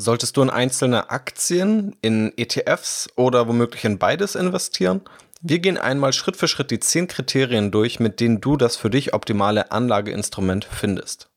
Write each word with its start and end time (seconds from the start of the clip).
Solltest 0.00 0.36
du 0.36 0.42
in 0.42 0.50
einzelne 0.50 1.10
Aktien, 1.10 1.96
in 2.02 2.32
ETFs 2.36 3.08
oder 3.16 3.48
womöglich 3.48 3.84
in 3.84 3.98
beides 3.98 4.36
investieren? 4.36 5.00
Wir 5.40 5.58
gehen 5.58 5.76
einmal 5.76 6.12
Schritt 6.12 6.36
für 6.36 6.46
Schritt 6.46 6.70
die 6.70 6.78
zehn 6.78 7.08
Kriterien 7.08 7.72
durch, 7.72 7.98
mit 7.98 8.20
denen 8.20 8.40
du 8.40 8.56
das 8.56 8.76
für 8.76 8.90
dich 8.90 9.12
optimale 9.12 9.72
Anlageinstrument 9.72 10.66
findest. 10.70 11.28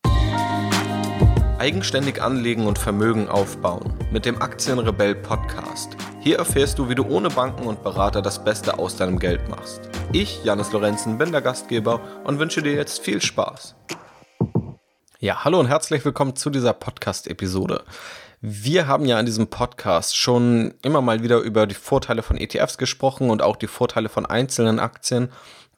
Eigenständig 1.58 2.21
anlegen 2.21 2.68
und 2.68 2.78
Vermögen 2.78 3.29
aufbauen 3.29 3.97
mit 4.12 4.26
dem 4.26 4.39
Aktienrebell 4.39 5.16
Podcast. 5.16 5.98
Hier 6.20 6.38
erfährst 6.38 6.78
du, 6.78 6.88
wie 6.88 6.93
du 6.93 7.04
ohne 7.07 7.30
Banken 7.30 7.66
und 7.66 7.82
Berater 7.82 8.21
das 8.21 8.43
Beste 8.43 8.78
aus 8.78 8.96
deinem 8.96 9.18
Geld 9.18 9.50
machst. 9.50 9.89
Ich, 10.12 10.43
Janis 10.43 10.71
Lorenzen, 10.71 11.18
bin 11.18 11.32
der 11.32 11.41
Gastgeber 11.41 12.00
und 12.25 12.38
wünsche 12.38 12.62
dir 12.62 12.73
jetzt 12.73 13.02
viel 13.02 13.23
Spaß. 13.23 13.73
Ja, 15.20 15.43
hallo 15.43 15.59
und 15.59 15.68
herzlich 15.68 16.05
willkommen 16.05 16.36
zu 16.36 16.52
dieser 16.52 16.73
Podcast-Episode. 16.73 17.84
Wir 18.44 18.88
haben 18.88 19.05
ja 19.05 19.20
in 19.20 19.28
diesem 19.28 19.48
Podcast 19.48 20.18
schon 20.18 20.73
immer 20.82 21.02
mal 21.02 21.22
wieder 21.22 21.38
über 21.41 21.68
die 21.68 21.76
Vorteile 21.76 22.23
von 22.23 22.38
ETFs 22.38 22.80
gesprochen 22.80 23.30
und 23.30 23.44
auch 23.44 23.55
die 23.55 23.68
Vorteile 23.68 24.09
von 24.09 24.26
einzelnen 24.26 24.80
Aktien. 24.80 25.30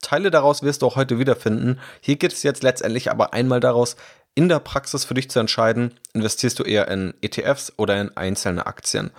Teile 0.02 0.32
daraus 0.32 0.64
wirst 0.64 0.82
du 0.82 0.86
auch 0.86 0.96
heute 0.96 1.20
wiederfinden. 1.20 1.82
Hier 2.00 2.16
geht 2.16 2.32
es 2.32 2.42
jetzt 2.42 2.64
letztendlich 2.64 3.12
aber 3.12 3.34
einmal 3.34 3.60
daraus, 3.60 3.98
in 4.34 4.48
der 4.48 4.60
Praxis 4.60 5.04
für 5.04 5.14
dich 5.14 5.30
zu 5.30 5.40
entscheiden, 5.40 6.00
investierst 6.14 6.58
du 6.58 6.64
eher 6.64 6.88
in 6.88 7.14
ETFs 7.22 7.74
oder 7.76 8.00
in 8.00 8.16
einzelne 8.16 8.66
Aktien. 8.66 9.12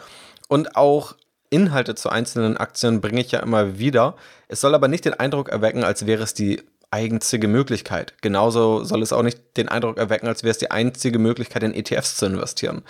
Und 0.48 0.74
auch 0.74 1.14
Inhalte 1.50 1.94
zu 1.94 2.08
einzelnen 2.08 2.56
Aktien 2.56 3.02
bringe 3.02 3.20
ich 3.20 3.30
ja 3.30 3.40
immer 3.40 3.78
wieder. 3.78 4.16
Es 4.48 4.62
soll 4.62 4.74
aber 4.74 4.88
nicht 4.88 5.04
den 5.04 5.20
Eindruck 5.20 5.50
erwecken, 5.50 5.84
als 5.84 6.06
wäre 6.06 6.22
es 6.22 6.32
die 6.32 6.62
einzige 6.90 7.48
Möglichkeit. 7.48 8.14
Genauso 8.22 8.84
soll 8.84 9.02
es 9.02 9.12
auch 9.12 9.22
nicht 9.22 9.58
den 9.58 9.68
Eindruck 9.68 9.98
erwecken, 9.98 10.28
als 10.28 10.44
wäre 10.44 10.52
es 10.52 10.58
die 10.58 10.70
einzige 10.70 11.18
Möglichkeit, 11.18 11.62
in 11.62 11.74
ETFs 11.74 12.16
zu 12.16 12.24
investieren. 12.24 12.84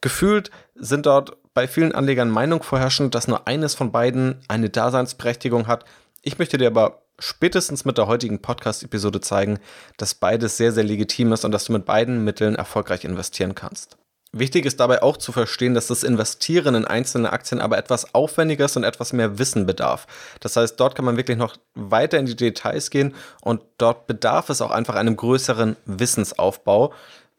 Gefühlt 0.00 0.50
sind 0.74 1.06
dort 1.06 1.36
bei 1.54 1.66
vielen 1.66 1.92
Anlegern 1.92 2.30
Meinung 2.30 2.62
vorherrschend, 2.62 3.14
dass 3.14 3.26
nur 3.26 3.48
eines 3.48 3.74
von 3.74 3.90
beiden 3.90 4.40
eine 4.46 4.70
Daseinsberechtigung 4.70 5.66
hat. 5.66 5.84
Ich 6.22 6.38
möchte 6.38 6.58
dir 6.58 6.68
aber 6.68 7.02
spätestens 7.18 7.84
mit 7.84 7.98
der 7.98 8.06
heutigen 8.06 8.40
Podcast-Episode 8.40 9.20
zeigen, 9.20 9.58
dass 9.96 10.14
beides 10.14 10.56
sehr, 10.56 10.72
sehr 10.72 10.84
legitim 10.84 11.32
ist 11.32 11.44
und 11.44 11.52
dass 11.52 11.64
du 11.64 11.72
mit 11.72 11.84
beiden 11.84 12.22
Mitteln 12.24 12.54
erfolgreich 12.54 13.04
investieren 13.04 13.56
kannst. 13.56 13.98
Wichtig 14.30 14.66
ist 14.66 14.78
dabei 14.78 15.02
auch 15.02 15.16
zu 15.16 15.32
verstehen, 15.32 15.72
dass 15.72 15.86
das 15.86 16.02
Investieren 16.02 16.74
in 16.74 16.84
einzelne 16.84 17.32
Aktien 17.32 17.62
aber 17.62 17.78
etwas 17.78 18.14
aufwendiges 18.14 18.76
und 18.76 18.84
etwas 18.84 19.14
mehr 19.14 19.38
Wissen 19.38 19.64
bedarf. 19.64 20.06
Das 20.40 20.54
heißt, 20.54 20.78
dort 20.78 20.94
kann 20.94 21.06
man 21.06 21.16
wirklich 21.16 21.38
noch 21.38 21.56
weiter 21.74 22.18
in 22.18 22.26
die 22.26 22.36
Details 22.36 22.90
gehen 22.90 23.14
und 23.40 23.62
dort 23.78 24.06
bedarf 24.06 24.50
es 24.50 24.60
auch 24.60 24.70
einfach 24.70 24.96
einem 24.96 25.16
größeren 25.16 25.76
Wissensaufbau, 25.86 26.92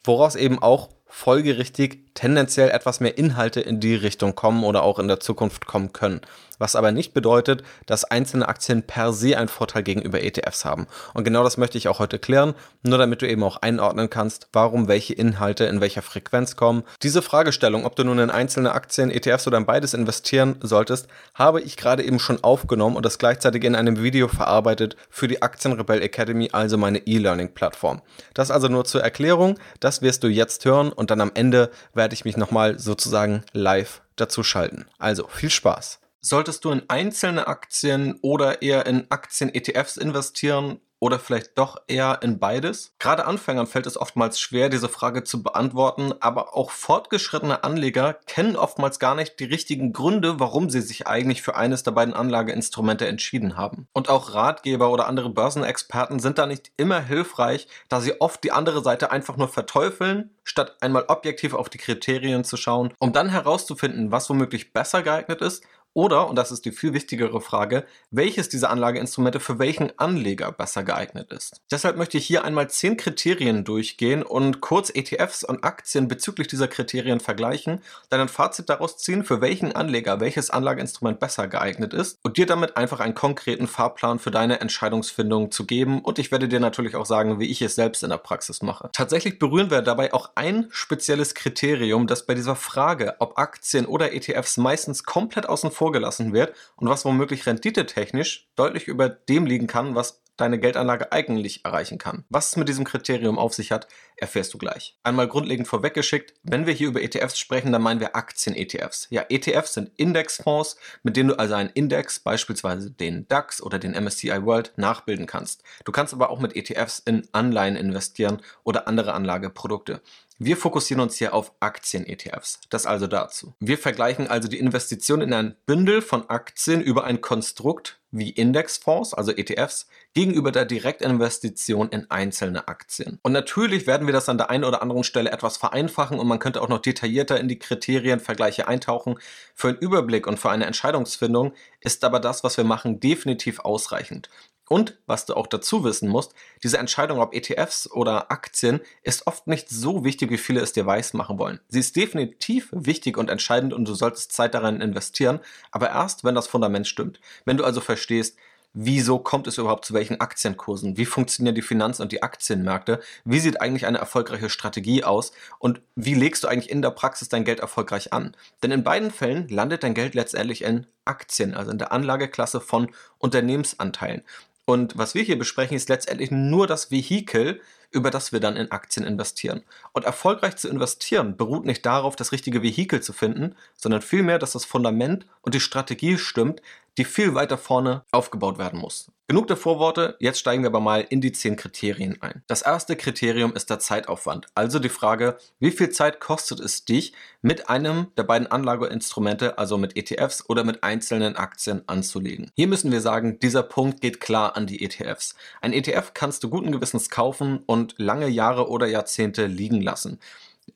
woraus 0.04 0.36
eben 0.36 0.58
auch 0.60 0.90
folgerichtig 1.10 2.00
tendenziell 2.14 2.70
etwas 2.70 3.00
mehr 3.00 3.18
Inhalte 3.18 3.60
in 3.60 3.80
die 3.80 3.96
Richtung 3.96 4.36
kommen 4.36 4.64
oder 4.64 4.84
auch 4.84 5.00
in 5.00 5.08
der 5.08 5.20
Zukunft 5.20 5.66
kommen 5.66 5.92
können. 5.92 6.22
Was 6.60 6.76
aber 6.76 6.92
nicht 6.92 7.14
bedeutet, 7.14 7.64
dass 7.88 8.04
einzelne 8.04 8.48
Aktien 8.48 8.84
per 8.84 9.12
se 9.14 9.38
einen 9.38 9.48
Vorteil 9.48 9.82
gegenüber 9.82 10.22
ETFs 10.22 10.66
haben. 10.66 10.86
Und 11.14 11.24
genau 11.24 11.44
das 11.44 11.58
möchte 11.58 11.78
ich 11.78 11.88
auch 11.88 12.00
heute 12.00 12.20
klären, 12.20 12.54
nur 12.84 12.98
damit 12.98 13.22
du 13.22 13.28
eben 13.28 13.44
auch 13.44 13.58
einordnen 13.58 14.10
kannst, 14.10 14.50
warum 14.54 14.88
welche 14.88 15.14
Inhalte 15.14 15.66
in 15.66 15.82
welcher 15.82 16.02
Frequenz 16.02 16.56
kommen. 16.56 16.84
Diese 17.02 17.22
Fragestellung, 17.22 17.86
ob 17.86 17.96
du 17.96 18.04
nun 18.04 18.20
in 18.20 18.30
einzelne 18.30 18.74
Aktien, 18.74 19.10
ETFs 19.10 19.48
oder 19.48 19.58
in 19.58 19.66
beides 19.66 19.94
investieren 19.94 20.58
solltest, 20.62 21.08
habe 21.34 21.62
ich 21.62 21.78
gerade 21.78 22.04
eben 22.04 22.20
schon 22.20 22.44
aufgenommen 22.44 22.96
und 22.96 23.06
das 23.06 23.18
gleichzeitig 23.18 23.64
in 23.64 23.76
einem 23.76 24.04
Video 24.04 24.28
verarbeitet 24.28 24.96
für 25.10 25.28
die 25.28 25.42
Aktienrebell 25.42 26.02
Academy, 26.02 26.50
also 26.52 26.78
meine 26.78 27.00
E-Learning-Plattform. 27.00 28.02
Das 28.34 28.52
also 28.52 28.68
nur 28.68 28.86
zur 28.86 29.02
Erklärung, 29.02 29.58
das 29.80 30.02
wirst 30.02 30.24
du 30.24 30.28
jetzt 30.28 30.66
hören 30.66 30.92
und 30.92 31.10
dann 31.12 31.22
am 31.22 31.32
Ende 31.34 31.72
werde 31.94 32.14
ich 32.14 32.26
mich 32.26 32.38
nochmal 32.38 32.78
sozusagen 32.80 33.44
live 33.54 34.02
dazu 34.16 34.44
schalten. 34.44 34.86
Also 34.98 35.28
viel 35.28 35.50
Spaß. 35.50 36.00
Solltest 36.22 36.66
du 36.66 36.72
in 36.72 36.84
einzelne 36.90 37.48
Aktien 37.48 38.20
oder 38.22 38.62
eher 38.62 38.86
in 38.86 39.10
Aktien-ETFs 39.10 39.98
investieren, 39.98 40.80
oder 41.00 41.18
vielleicht 41.18 41.58
doch 41.58 41.78
eher 41.88 42.20
in 42.22 42.40
beides? 42.40 42.94
Gerade 43.00 43.26
Anfängern 43.26 43.68
fällt 43.68 43.88
es 43.88 43.98
oftmals 43.98 44.40
schwer, 44.40 44.70
diese 44.70 44.90
Frage 44.90 45.24
zu 45.24 45.42
beantworten, 45.42 46.14
aber 46.20 46.56
auch 46.56 46.72
fortgeschrittene 46.72 47.64
Anleger 47.64 48.14
kennen 48.26 48.56
oftmals 48.56 49.00
gar 49.00 49.16
nicht 49.16 49.40
die 49.40 49.46
richtigen 49.46 49.94
Gründe, 49.94 50.40
warum 50.40 50.70
sie 50.70 50.82
sich 50.82 51.08
eigentlich 51.08 51.42
für 51.42 51.56
eines 51.56 51.84
der 51.84 51.92
beiden 51.92 52.14
Anlageinstrumente 52.14 53.08
entschieden 53.08 53.56
haben. 53.56 53.88
Und 53.94 54.10
auch 54.10 54.34
Ratgeber 54.34 54.92
oder 54.92 55.08
andere 55.08 55.30
Börsenexperten 55.30 56.20
sind 56.20 56.38
da 56.38 56.46
nicht 56.46 56.72
immer 56.78 57.02
hilfreich, 57.02 57.68
da 57.88 58.02
sie 58.02 58.20
oft 58.20 58.44
die 58.44 58.52
andere 58.52 58.84
Seite 58.84 59.12
einfach 59.12 59.38
nur 59.38 59.48
verteufeln, 59.48 60.32
statt 60.44 60.78
einmal 60.82 61.06
objektiv 61.08 61.54
auf 61.54 61.70
die 61.70 61.78
Kriterien 61.78 62.44
zu 62.44 62.58
schauen, 62.58 62.94
um 63.00 63.14
dann 63.14 63.30
herauszufinden, 63.30 64.12
was 64.12 64.30
womöglich 64.30 64.74
besser 64.74 65.02
geeignet 65.02 65.42
ist 65.42 65.64
oder, 65.94 66.30
und 66.30 66.36
das 66.36 66.52
ist 66.52 66.66
die 66.66 66.72
viel 66.72 66.94
wichtigere 66.94 67.42
Frage, 67.42 67.86
welches 68.12 68.48
dieser 68.48 68.70
Anlageinstrumente 68.70 69.40
für 69.40 69.58
welchen 69.58 69.98
Anleger 69.98 70.52
besser 70.52 70.84
geeignet 70.84 71.32
ist. 71.34 71.62
Deshalb 71.72 71.98
möchte 71.98 72.18
ich 72.18 72.26
hier 72.26 72.46
einmal 72.46 72.70
zehn 72.70 72.96
Kriterien 72.96 73.64
durchgehen 73.64 74.22
und 74.24 74.62
kurz 74.62 74.92
ETFs 74.94 75.44
und 75.44 75.64
Aktien 75.64 76.08
bezüglich 76.08 76.48
dieser 76.48 76.68
Kriterien 76.68 77.20
vergleichen, 77.20 77.82
dann 78.10 78.22
ein 78.22 78.30
Fazit 78.30 78.70
daraus 78.70 78.98
ziehen, 78.98 79.24
für 79.24 79.42
welchen 79.42 79.76
Anleger 79.76 80.20
welches 80.20 80.52
Anlageinstrument 80.52 81.20
besser 81.20 81.48
geeignet 81.48 81.94
ist 81.94 82.20
und 82.24 82.38
dir 82.38 82.46
damit 82.46 82.78
einfach 82.78 83.00
einen 83.00 83.16
konkreten 83.16 83.68
Fahrplan 83.68 84.20
für 84.20 84.32
deine 84.32 84.60
Entscheidungsfindung 84.60 85.52
zu 85.52 85.66
geben. 85.66 86.02
Und 86.02 86.20
ich 86.20 86.32
werde 86.32 86.48
dir 86.48 86.60
natürlich 86.60 86.96
auch 86.96 87.06
sagen, 87.06 87.40
wie 87.40 87.50
ich 87.50 87.62
es 87.62 87.76
selbst 87.76 88.04
in 88.04 88.12
der 88.12 88.18
Praxis 88.18 88.62
mache. 88.62 88.90
Tatsächlich 88.94 89.40
berühren 89.40 89.72
wir 89.72 89.82
dabei 89.82 90.14
auch 90.14 90.30
ein 90.36 90.68
spezielles 90.70 91.34
Kriterium, 91.34 92.06
das 92.06 92.26
bei 92.26 92.36
dieser 92.36 92.56
Frage, 92.56 93.16
ob 93.20 93.40
Aktien 93.40 93.86
oder 93.86 94.14
ETFs 94.14 94.58
meistens 94.58 95.04
komplett 95.04 95.50
außen 95.50 95.72
vor 95.72 95.79
vorgelassen 95.80 96.34
wird 96.34 96.54
und 96.76 96.90
was 96.90 97.06
womöglich 97.06 97.46
renditetechnisch 97.46 98.50
deutlich 98.56 98.88
über 98.88 99.08
dem 99.08 99.46
liegen 99.46 99.68
kann, 99.68 99.96
was 99.96 100.22
deine 100.36 100.60
Geldanlage 100.60 101.12
eigentlich 101.12 101.66
erreichen 101.66 101.98
kann. 101.98 102.26
Was 102.30 102.50
es 102.50 102.56
mit 102.58 102.70
diesem 102.70 102.86
Kriterium 102.86 103.40
auf 103.40 103.54
sich 103.54 103.72
hat, 103.72 103.88
erfährst 104.22 104.54
du 104.54 104.58
gleich. 104.58 104.98
Einmal 105.04 105.28
grundlegend 105.28 105.68
vorweggeschickt, 105.68 106.34
wenn 106.44 106.66
wir 106.66 106.74
hier 106.74 106.88
über 106.88 107.02
ETFs 107.02 107.40
sprechen, 107.40 107.72
dann 107.72 107.82
meinen 107.82 108.00
wir 108.00 108.16
Aktien-ETFs. 108.16 109.08
Ja, 109.10 109.26
ETFs 109.30 109.74
sind 109.74 109.92
Indexfonds, 109.98 110.78
mit 111.04 111.18
denen 111.18 111.30
du 111.30 111.40
also 111.40 111.56
einen 111.56 111.70
Index, 111.70 112.20
beispielsweise 112.20 112.92
den 112.92 113.28
DAX 113.28 113.62
oder 113.62 113.80
den 113.80 113.92
MSCI 113.92 114.46
World, 114.46 114.74
nachbilden 114.76 115.26
kannst. 115.26 115.64
Du 115.86 115.92
kannst 115.92 116.14
aber 116.14 116.30
auch 116.30 116.40
mit 116.40 116.56
ETFs 116.56 117.00
in 117.00 117.28
Anleihen 117.32 117.76
investieren 117.76 118.42
oder 118.64 118.88
andere 118.88 119.14
Anlageprodukte. 119.14 120.02
Wir 120.42 120.56
fokussieren 120.56 121.02
uns 121.02 121.18
hier 121.18 121.34
auf 121.34 121.52
Aktien-ETFs. 121.60 122.62
Das 122.70 122.86
also 122.86 123.08
dazu. 123.08 123.56
Wir 123.60 123.78
vergleichen 123.78 124.28
also 124.28 124.48
die 124.48 124.58
Investition 124.58 125.20
in 125.20 125.34
ein 125.34 125.58
Bündel 125.66 126.02
von 126.02 126.30
Aktien 126.30 126.82
über 126.82 127.04
ein 127.04 127.20
Konstrukt 127.20 128.00
wie 128.12 128.30
Indexfonds, 128.30 129.14
also 129.14 129.32
ETFs, 129.32 129.88
gegenüber 130.14 130.52
der 130.52 130.66
Direktinvestition 130.66 131.90
in 131.90 132.10
einzelne 132.10 132.68
Aktien. 132.68 133.20
Und 133.22 133.34
natürlich 133.34 133.86
werden 133.86 134.08
wir 134.08 134.09
das 134.12 134.30
an 134.30 134.38
der 134.38 134.50
einen 134.50 134.64
oder 134.64 134.82
anderen 134.82 135.04
Stelle 135.04 135.32
etwas 135.32 135.58
vereinfachen 135.58 136.20
und 136.20 136.28
man 136.28 136.40
könnte 136.40 136.62
auch 136.62 136.70
noch 136.70 136.80
detaillierter 136.80 137.40
in 137.40 137.48
die 137.48 137.60
Kriterienvergleiche 137.60 138.68
eintauchen. 138.68 139.20
Für 139.56 139.70
einen 139.70 139.78
Überblick 139.78 140.28
und 140.28 140.40
für 140.40 140.50
eine 140.50 140.66
Entscheidungsfindung 140.66 141.54
ist 141.82 142.04
aber 142.04 142.20
das, 142.20 142.44
was 142.44 142.58
wir 142.58 142.64
machen, 142.64 143.00
definitiv 143.00 143.60
ausreichend. 143.60 144.30
Und 144.70 145.00
was 145.08 145.26
du 145.26 145.34
auch 145.34 145.48
dazu 145.48 145.84
wissen 145.84 146.08
musst, 146.08 146.36
diese 146.62 146.78
Entscheidung, 146.78 147.20
ob 147.20 147.34
ETFs 147.34 147.90
oder 147.92 148.32
Aktien, 148.32 148.82
ist 149.02 149.26
oft 149.26 149.48
nicht 149.48 149.68
so 149.68 150.06
wichtig, 150.06 150.30
wie 150.30 150.38
viele 150.38 150.62
es 150.62 150.74
dir 150.74 150.86
weiß 150.86 151.16
machen 151.16 151.40
wollen. 151.40 151.60
Sie 151.70 151.80
ist 151.80 151.96
definitiv 151.96 152.70
wichtig 152.72 153.18
und 153.18 153.32
entscheidend 153.32 153.74
und 153.74 153.88
du 153.88 153.96
solltest 153.96 154.32
Zeit 154.32 154.54
darin 154.54 154.80
investieren, 154.80 155.40
aber 155.72 155.90
erst, 155.90 156.24
wenn 156.24 156.36
das 156.36 156.48
Fundament 156.48 156.88
stimmt. 156.88 157.20
Wenn 157.46 157.58
du 157.58 157.64
also 157.64 157.82
verstehst, 157.82 158.38
wieso 158.74 159.20
kommt 159.20 159.48
es 159.48 159.58
überhaupt 159.58 159.86
zu 159.86 159.94
welchen 159.94 160.22
Aktienkursen, 160.22 160.98
wie 160.98 161.06
funktionieren 161.06 161.56
die 161.56 161.62
Finanz- 161.62 162.00
und 162.00 162.12
die 162.12 162.24
Aktienmärkte, 162.24 163.02
wie 163.26 163.40
sieht 163.40 163.62
eigentlich 163.62 163.86
eine 163.86 163.98
erfolgreiche 163.98 164.50
Strategie 164.50 165.04
aus 165.04 165.32
und 165.58 165.82
wie 165.96 166.14
legst 166.14 166.44
du 166.44 166.48
eigentlich 166.48 166.70
in 166.70 166.82
der 166.82 166.92
Praxis 166.92 167.30
dein 167.30 167.46
Geld 167.46 167.60
erfolgreich 167.60 168.14
an. 168.14 168.36
Denn 168.62 168.72
in 168.72 168.84
beiden 168.84 169.12
Fällen 169.12 169.48
landet 169.50 169.84
dein 169.84 169.96
Geld 169.96 170.14
letztendlich 170.16 170.64
in 170.64 170.86
Aktien, 171.06 171.56
also 171.56 171.72
in 171.72 171.80
der 171.80 171.92
Anlageklasse 171.92 172.62
von 172.62 172.92
Unternehmensanteilen. 173.18 174.22
Und 174.66 174.96
was 174.98 175.16
wir 175.16 175.24
hier 175.24 175.40
besprechen, 175.40 175.76
ist 175.76 175.90
letztendlich 175.90 176.30
nur 176.30 176.68
das 176.68 176.92
Vehikel, 176.92 177.60
über 177.90 178.12
das 178.12 178.32
wir 178.32 178.40
dann 178.40 178.56
in 178.56 178.72
Aktien 178.72 179.04
investieren. 179.04 179.64
Und 179.94 180.06
erfolgreich 180.06 180.58
zu 180.58 180.70
investieren 180.70 181.38
beruht 181.38 181.66
nicht 181.66 181.84
darauf, 181.88 182.16
das 182.16 182.32
richtige 182.32 182.62
Vehikel 182.62 183.02
zu 183.02 183.12
finden, 183.12 183.56
sondern 183.76 184.04
vielmehr, 184.04 184.38
dass 184.38 184.52
das 184.52 184.66
Fundament 184.66 185.26
und 185.42 185.56
die 185.56 185.60
Strategie 185.60 186.20
stimmt, 186.20 186.62
die 187.00 187.06
viel 187.06 187.34
weiter 187.34 187.58
vorne 187.58 188.04
aufgebaut 188.12 188.58
werden 188.58 188.78
muss. 188.78 189.10
Genug 189.30 189.48
der 189.48 189.56
Vorworte, 189.56 190.18
jetzt 190.20 190.40
steigen 190.40 190.64
wir 190.64 190.70
aber 190.70 190.82
mal 190.82 191.06
in 191.08 191.22
die 191.22 191.32
zehn 191.32 191.56
Kriterien 191.56 192.22
ein. 192.22 192.44
Das 192.48 192.62
erste 192.62 192.98
Kriterium 192.98 193.54
ist 193.54 193.70
der 193.70 193.80
Zeitaufwand, 193.80 194.48
also 194.54 194.80
die 194.80 194.90
Frage, 194.90 195.38
wie 195.60 195.72
viel 195.72 195.92
Zeit 195.92 196.20
kostet 196.20 196.60
es 196.60 196.84
dich, 196.84 197.14
mit 197.42 197.70
einem 197.70 198.08
der 198.18 198.24
beiden 198.24 198.48
Anlageinstrumente, 198.48 199.58
also 199.58 199.78
mit 199.78 199.96
ETFs 199.96 200.50
oder 200.50 200.66
mit 200.66 200.84
einzelnen 200.84 201.38
Aktien 201.38 201.84
anzulegen. 201.88 202.52
Hier 202.56 202.68
müssen 202.68 202.92
wir 202.92 203.00
sagen, 203.00 203.40
dieser 203.40 203.64
Punkt 203.64 204.02
geht 204.02 204.20
klar 204.20 204.58
an 204.58 204.68
die 204.68 204.84
ETFs. 204.84 205.36
Ein 205.62 205.72
ETF 205.72 206.14
kannst 206.14 206.44
du 206.44 206.50
guten 206.50 206.74
Gewissens 206.74 207.10
kaufen 207.10 207.64
und 207.66 207.94
lange 207.98 208.28
Jahre 208.28 208.68
oder 208.68 208.88
Jahrzehnte 208.88 209.46
liegen 209.46 209.80
lassen. 209.80 210.20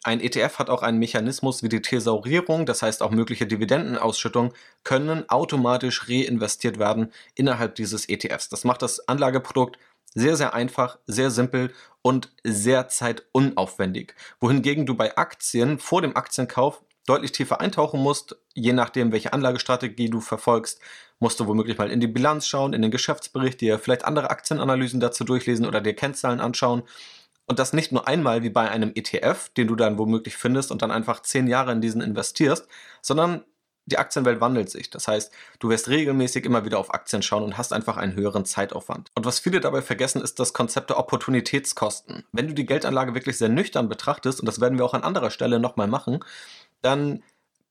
Ein 0.04 0.20
ETF 0.20 0.60
hat 0.60 0.70
auch 0.70 0.84
einen 0.84 1.00
Mechanismus 1.00 1.64
wie 1.64 1.70
die 1.70 1.82
Thesaurierung, 1.82 2.66
das 2.66 2.82
heißt 2.82 3.02
auch 3.02 3.12
mögliche 3.12 3.48
Dividendenausschüttungen 3.48 4.54
können 4.84 5.30
automatisch 5.30 6.10
reinvestiert 6.10 6.78
werden 6.78 7.12
innerhalb 7.36 7.76
dieses 7.76 8.10
ETFs. 8.10 8.50
Das 8.50 8.64
macht 8.66 8.82
das 8.82 9.08
Anlageprodukt 9.08 9.78
sehr, 10.14 10.36
sehr 10.36 10.54
einfach, 10.54 11.00
sehr 11.08 11.32
simpel 11.32 11.74
und 12.02 12.32
sehr 12.44 12.88
zeitunaufwendig. 12.88 14.14
Wohingegen 14.40 14.86
du 14.86 14.96
bei 14.96 15.18
Aktien 15.18 15.80
vor 15.80 16.02
dem 16.02 16.16
Aktienkauf 16.16 16.84
deutlich 17.06 17.32
tiefer 17.32 17.60
eintauchen 17.60 18.00
musst, 18.00 18.38
je 18.54 18.74
nachdem, 18.74 19.12
welche 19.12 19.34
Anlagestrategie 19.34 20.10
du 20.10 20.22
verfolgst, 20.22 20.80
musst 21.20 21.40
du 21.40 21.48
womöglich 21.48 21.78
mal 21.78 21.92
in 21.92 22.00
die 22.00 22.08
Bilanz 22.08 22.48
schauen, 22.48 22.74
in 22.74 22.82
den 22.82 22.92
Geschäftsbericht, 22.92 23.62
dir 23.62 23.80
vielleicht 23.80 24.06
andere 24.06 24.30
Aktienanalysen 24.30 25.00
dazu 25.00 25.24
durchlesen 25.24 25.66
oder 25.66 25.82
dir 25.82 25.96
Kennzahlen 25.96 26.40
anschauen. 26.40 26.84
Und 27.46 27.60
das 27.60 27.74
nicht 27.74 27.92
nur 27.92 28.08
einmal 28.08 28.42
wie 28.44 28.50
bei 28.50 28.70
einem 28.70 28.92
ETF, 28.96 29.50
den 29.50 29.68
du 29.68 29.76
dann 29.76 29.98
womöglich 29.98 30.38
findest 30.38 30.72
und 30.72 30.82
dann 30.82 30.92
einfach 30.92 31.22
zehn 31.22 31.48
Jahre 31.48 31.72
in 31.72 31.82
diesen 31.82 32.02
investierst, 32.02 32.68
sondern 33.02 33.44
die 33.86 33.98
Aktienwelt 33.98 34.40
wandelt 34.40 34.70
sich. 34.70 34.90
Das 34.90 35.08
heißt, 35.08 35.32
du 35.60 35.70
wirst 35.70 35.90
regelmäßig 35.90 36.46
immer 36.46 36.64
wieder 36.64 36.80
auf 36.80 36.94
Aktien 36.94 37.22
schauen 37.22 37.44
und 37.44 37.58
hast 37.58 37.74
einfach 37.74 37.98
einen 37.98 38.16
höheren 38.16 38.46
Zeitaufwand. 38.46 39.12
Und 39.16 39.26
was 39.26 39.40
viele 39.40 39.60
dabei 39.60 39.82
vergessen, 39.82 40.22
ist 40.22 40.40
das 40.40 40.54
Konzept 40.54 40.90
der 40.90 40.98
Opportunitätskosten. 40.98 42.24
Wenn 42.32 42.48
du 42.48 42.54
die 42.54 42.66
Geldanlage 42.66 43.14
wirklich 43.14 43.38
sehr 43.38 43.50
nüchtern 43.50 43.90
betrachtest, 43.90 44.40
und 44.40 44.46
das 44.46 44.62
werden 44.62 44.78
wir 44.78 44.86
auch 44.86 44.94
an 44.94 45.04
anderer 45.04 45.32
Stelle 45.32 45.60
nochmal 45.60 45.88
machen, 45.88 46.24
dann 46.82 47.24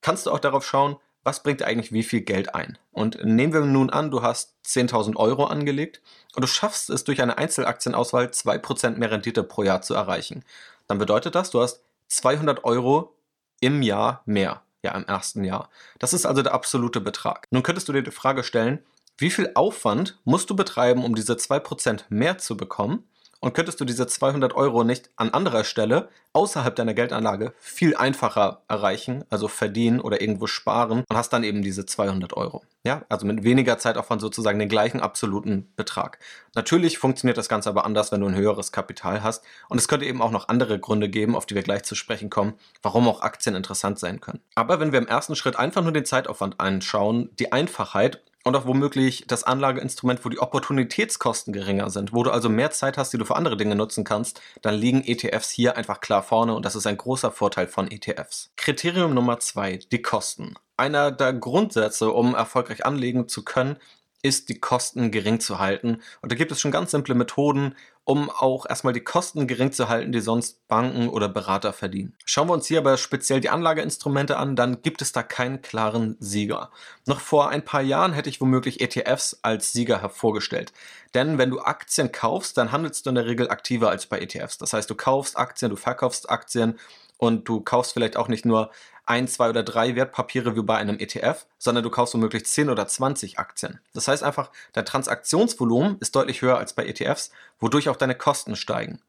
kannst 0.02 0.26
du 0.26 0.30
auch 0.30 0.38
darauf 0.40 0.66
schauen, 0.66 0.96
was 1.24 1.42
bringt 1.42 1.62
eigentlich 1.62 1.92
wie 1.92 2.02
viel 2.02 2.22
Geld 2.22 2.54
ein. 2.54 2.78
Und 2.92 3.24
nehmen 3.24 3.52
wir 3.52 3.60
nun 3.60 3.90
an, 3.90 4.10
du 4.10 4.22
hast 4.22 4.54
10.000 4.66 5.16
Euro 5.16 5.44
angelegt 5.44 6.00
und 6.34 6.42
du 6.42 6.48
schaffst 6.48 6.90
es 6.90 7.04
durch 7.04 7.22
eine 7.22 7.38
Einzelaktienauswahl 7.38 8.26
2% 8.26 8.96
mehr 8.96 9.10
Rendite 9.10 9.42
pro 9.42 9.62
Jahr 9.62 9.82
zu 9.82 9.94
erreichen. 9.94 10.44
Dann 10.88 10.98
bedeutet 10.98 11.34
das, 11.34 11.50
du 11.50 11.60
hast 11.60 11.82
200 12.08 12.64
Euro 12.64 13.14
im 13.60 13.82
Jahr 13.82 14.22
mehr 14.26 14.62
ja 14.82 14.92
im 14.92 15.04
ersten 15.04 15.44
Jahr. 15.44 15.70
Das 15.98 16.12
ist 16.12 16.26
also 16.26 16.42
der 16.42 16.54
absolute 16.54 17.00
Betrag. 17.00 17.46
Nun 17.50 17.62
könntest 17.62 17.88
du 17.88 17.92
dir 17.92 18.02
die 18.02 18.10
Frage 18.10 18.44
stellen, 18.44 18.80
wie 19.18 19.30
viel 19.30 19.50
Aufwand 19.54 20.18
musst 20.24 20.50
du 20.50 20.56
betreiben, 20.56 21.04
um 21.04 21.14
diese 21.14 21.34
2% 21.34 22.04
mehr 22.08 22.38
zu 22.38 22.56
bekommen? 22.56 23.04
Und 23.42 23.54
könntest 23.54 23.80
du 23.80 23.84
diese 23.84 24.06
200 24.06 24.54
Euro 24.54 24.84
nicht 24.84 25.10
an 25.16 25.30
anderer 25.30 25.64
Stelle 25.64 26.08
außerhalb 26.32 26.76
deiner 26.76 26.94
Geldanlage 26.94 27.54
viel 27.58 27.96
einfacher 27.96 28.62
erreichen, 28.68 29.24
also 29.30 29.48
verdienen 29.48 30.00
oder 30.00 30.20
irgendwo 30.20 30.46
sparen 30.46 31.02
und 31.08 31.16
hast 31.16 31.32
dann 31.32 31.42
eben 31.42 31.60
diese 31.60 31.84
200 31.84 32.34
Euro. 32.34 32.62
Ja, 32.84 33.02
also 33.08 33.26
mit 33.26 33.42
weniger 33.42 33.78
Zeitaufwand 33.78 34.20
sozusagen 34.20 34.60
den 34.60 34.68
gleichen 34.68 35.00
absoluten 35.00 35.72
Betrag. 35.74 36.20
Natürlich 36.54 36.98
funktioniert 36.98 37.36
das 37.36 37.48
Ganze 37.48 37.68
aber 37.68 37.84
anders, 37.84 38.12
wenn 38.12 38.20
du 38.20 38.28
ein 38.28 38.36
höheres 38.36 38.70
Kapital 38.70 39.24
hast. 39.24 39.44
Und 39.68 39.78
es 39.78 39.88
könnte 39.88 40.06
eben 40.06 40.22
auch 40.22 40.30
noch 40.30 40.48
andere 40.48 40.78
Gründe 40.78 41.08
geben, 41.08 41.34
auf 41.34 41.44
die 41.44 41.56
wir 41.56 41.62
gleich 41.62 41.82
zu 41.82 41.96
sprechen 41.96 42.30
kommen, 42.30 42.54
warum 42.80 43.08
auch 43.08 43.22
Aktien 43.22 43.56
interessant 43.56 43.98
sein 43.98 44.20
können. 44.20 44.40
Aber 44.54 44.78
wenn 44.78 44.92
wir 44.92 45.00
im 45.00 45.08
ersten 45.08 45.34
Schritt 45.34 45.56
einfach 45.56 45.82
nur 45.82 45.92
den 45.92 46.04
Zeitaufwand 46.04 46.60
anschauen, 46.60 47.30
die 47.40 47.50
Einfachheit 47.50 48.22
und 48.44 48.56
auch 48.56 48.66
womöglich 48.66 49.24
das 49.26 49.44
Anlageinstrument, 49.44 50.24
wo 50.24 50.28
die 50.28 50.40
Opportunitätskosten 50.40 51.52
geringer 51.52 51.90
sind, 51.90 52.12
wo 52.12 52.22
du 52.22 52.30
also 52.30 52.48
mehr 52.48 52.70
Zeit 52.70 52.98
hast, 52.98 53.12
die 53.12 53.18
du 53.18 53.24
für 53.24 53.36
andere 53.36 53.56
Dinge 53.56 53.76
nutzen 53.76 54.04
kannst, 54.04 54.40
dann 54.62 54.74
liegen 54.74 55.04
ETFs 55.04 55.50
hier 55.50 55.76
einfach 55.76 56.00
klar 56.00 56.22
vorne 56.22 56.54
und 56.54 56.64
das 56.64 56.76
ist 56.76 56.86
ein 56.86 56.96
großer 56.96 57.30
Vorteil 57.30 57.66
von 57.66 57.90
ETFs. 57.90 58.50
Kriterium 58.56 59.14
Nummer 59.14 59.40
zwei, 59.40 59.78
die 59.90 60.02
Kosten. 60.02 60.54
Einer 60.76 61.12
der 61.12 61.32
Grundsätze, 61.32 62.10
um 62.10 62.34
erfolgreich 62.34 62.84
anlegen 62.84 63.28
zu 63.28 63.44
können, 63.44 63.76
ist, 64.22 64.48
die 64.48 64.60
Kosten 64.60 65.10
gering 65.10 65.40
zu 65.40 65.58
halten. 65.58 66.00
Und 66.20 66.32
da 66.32 66.36
gibt 66.36 66.52
es 66.52 66.60
schon 66.60 66.70
ganz 66.70 66.92
simple 66.92 67.14
Methoden, 67.14 67.74
um 68.04 68.30
auch 68.30 68.66
erstmal 68.68 68.92
die 68.92 69.04
Kosten 69.04 69.46
gering 69.46 69.72
zu 69.72 69.88
halten, 69.88 70.12
die 70.12 70.20
sonst 70.20 70.66
Banken 70.66 71.08
oder 71.08 71.28
Berater 71.28 71.72
verdienen. 71.72 72.14
Schauen 72.24 72.48
wir 72.48 72.54
uns 72.54 72.66
hier 72.66 72.78
aber 72.78 72.96
speziell 72.96 73.40
die 73.40 73.50
Anlageinstrumente 73.50 74.36
an, 74.36 74.56
dann 74.56 74.82
gibt 74.82 75.02
es 75.02 75.12
da 75.12 75.22
keinen 75.22 75.62
klaren 75.62 76.16
Sieger. 76.18 76.70
Noch 77.06 77.20
vor 77.20 77.50
ein 77.50 77.64
paar 77.64 77.82
Jahren 77.82 78.12
hätte 78.12 78.28
ich 78.28 78.40
womöglich 78.40 78.80
ETFs 78.80 79.38
als 79.42 79.72
Sieger 79.72 80.00
hervorgestellt. 80.00 80.72
Denn 81.14 81.38
wenn 81.38 81.50
du 81.50 81.60
Aktien 81.60 82.10
kaufst, 82.10 82.56
dann 82.56 82.72
handelst 82.72 83.06
du 83.06 83.10
in 83.10 83.16
der 83.16 83.26
Regel 83.26 83.50
aktiver 83.50 83.90
als 83.90 84.06
bei 84.06 84.18
ETFs. 84.18 84.58
Das 84.58 84.72
heißt, 84.72 84.88
du 84.88 84.94
kaufst 84.94 85.38
Aktien, 85.38 85.70
du 85.70 85.76
verkaufst 85.76 86.30
Aktien 86.30 86.78
und 87.18 87.48
du 87.48 87.60
kaufst 87.60 87.92
vielleicht 87.92 88.16
auch 88.16 88.26
nicht 88.26 88.44
nur 88.44 88.72
ein, 89.04 89.26
zwei 89.28 89.48
oder 89.48 89.62
drei 89.62 89.96
Wertpapiere 89.96 90.56
wie 90.56 90.62
bei 90.62 90.76
einem 90.76 90.98
ETF, 90.98 91.46
sondern 91.58 91.84
du 91.84 91.90
kaufst 91.90 92.14
womöglich 92.14 92.46
10 92.46 92.70
oder 92.70 92.86
20 92.86 93.38
Aktien. 93.38 93.80
Das 93.94 94.08
heißt 94.08 94.22
einfach, 94.22 94.50
dein 94.72 94.84
Transaktionsvolumen 94.84 95.98
ist 96.00 96.14
deutlich 96.14 96.42
höher 96.42 96.58
als 96.58 96.72
bei 96.72 96.86
ETFs, 96.86 97.30
wodurch 97.58 97.88
auch 97.88 97.96
deine 97.96 98.14
Kosten 98.14 98.56
steigen. 98.56 99.00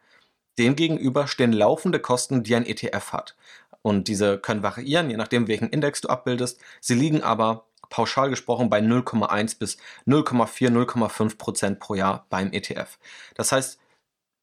Demgegenüber 0.58 1.28
stehen 1.28 1.54
laufende 1.54 2.00
Kosten, 2.00 2.44
die 2.44 2.56
ein 2.56 2.66
ETF 2.66 3.14
hat. 3.14 3.36
Und 3.82 4.08
diese 4.08 4.38
können 4.38 4.64
variieren, 4.64 5.10
je 5.10 5.18
nachdem, 5.18 5.48
welchen 5.48 5.70
Index 5.70 6.02
du 6.02 6.10
abbildest. 6.10 6.60
Sie 6.80 6.96
liegen 6.96 7.22
aber 7.22 7.66
pauschal 7.90 8.30
gesprochen 8.30 8.70
bei 8.70 8.80
0,1 8.80 9.60
bis 9.60 9.78
0,4, 10.08 10.70
0,5 10.70 11.38
Prozent 11.38 11.80
pro 11.80 11.94
Jahr 11.94 12.26
beim 12.30 12.52
ETF. 12.52 12.98
Das 13.36 13.52
heißt, 13.52 13.80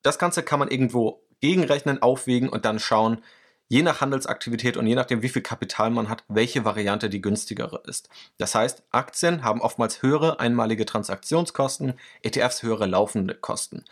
das 0.03 0.19
Ganze 0.19 0.43
kann 0.43 0.59
man 0.59 0.71
irgendwo 0.71 1.23
gegenrechnen, 1.41 2.03
aufwägen 2.03 2.49
und 2.49 2.65
dann 2.65 2.79
schauen, 2.79 3.23
je 3.71 3.83
nach 3.83 4.01
Handelsaktivität 4.01 4.77
und 4.77 4.87
je 4.87 4.97
nachdem, 4.97 5.23
wie 5.23 5.29
viel 5.29 5.43
Kapital 5.43 5.91
man 5.91 6.09
hat, 6.09 6.25
welche 6.29 6.65
Variante 6.65 7.09
die 7.09 7.23
günstigere 7.23 7.81
ist. 7.87 8.11
Das 8.37 8.55
heißt, 8.55 8.83
Aktien 8.91 9.45
haben 9.45 9.63
oftmals 9.63 10.03
höhere 10.03 10.41
einmalige 10.41 10.85
Transaktionskosten, 10.85 11.95
ETFs 12.23 12.65
höhere 12.65 12.87
laufende 12.87 13.35
Kosten. 13.35 13.85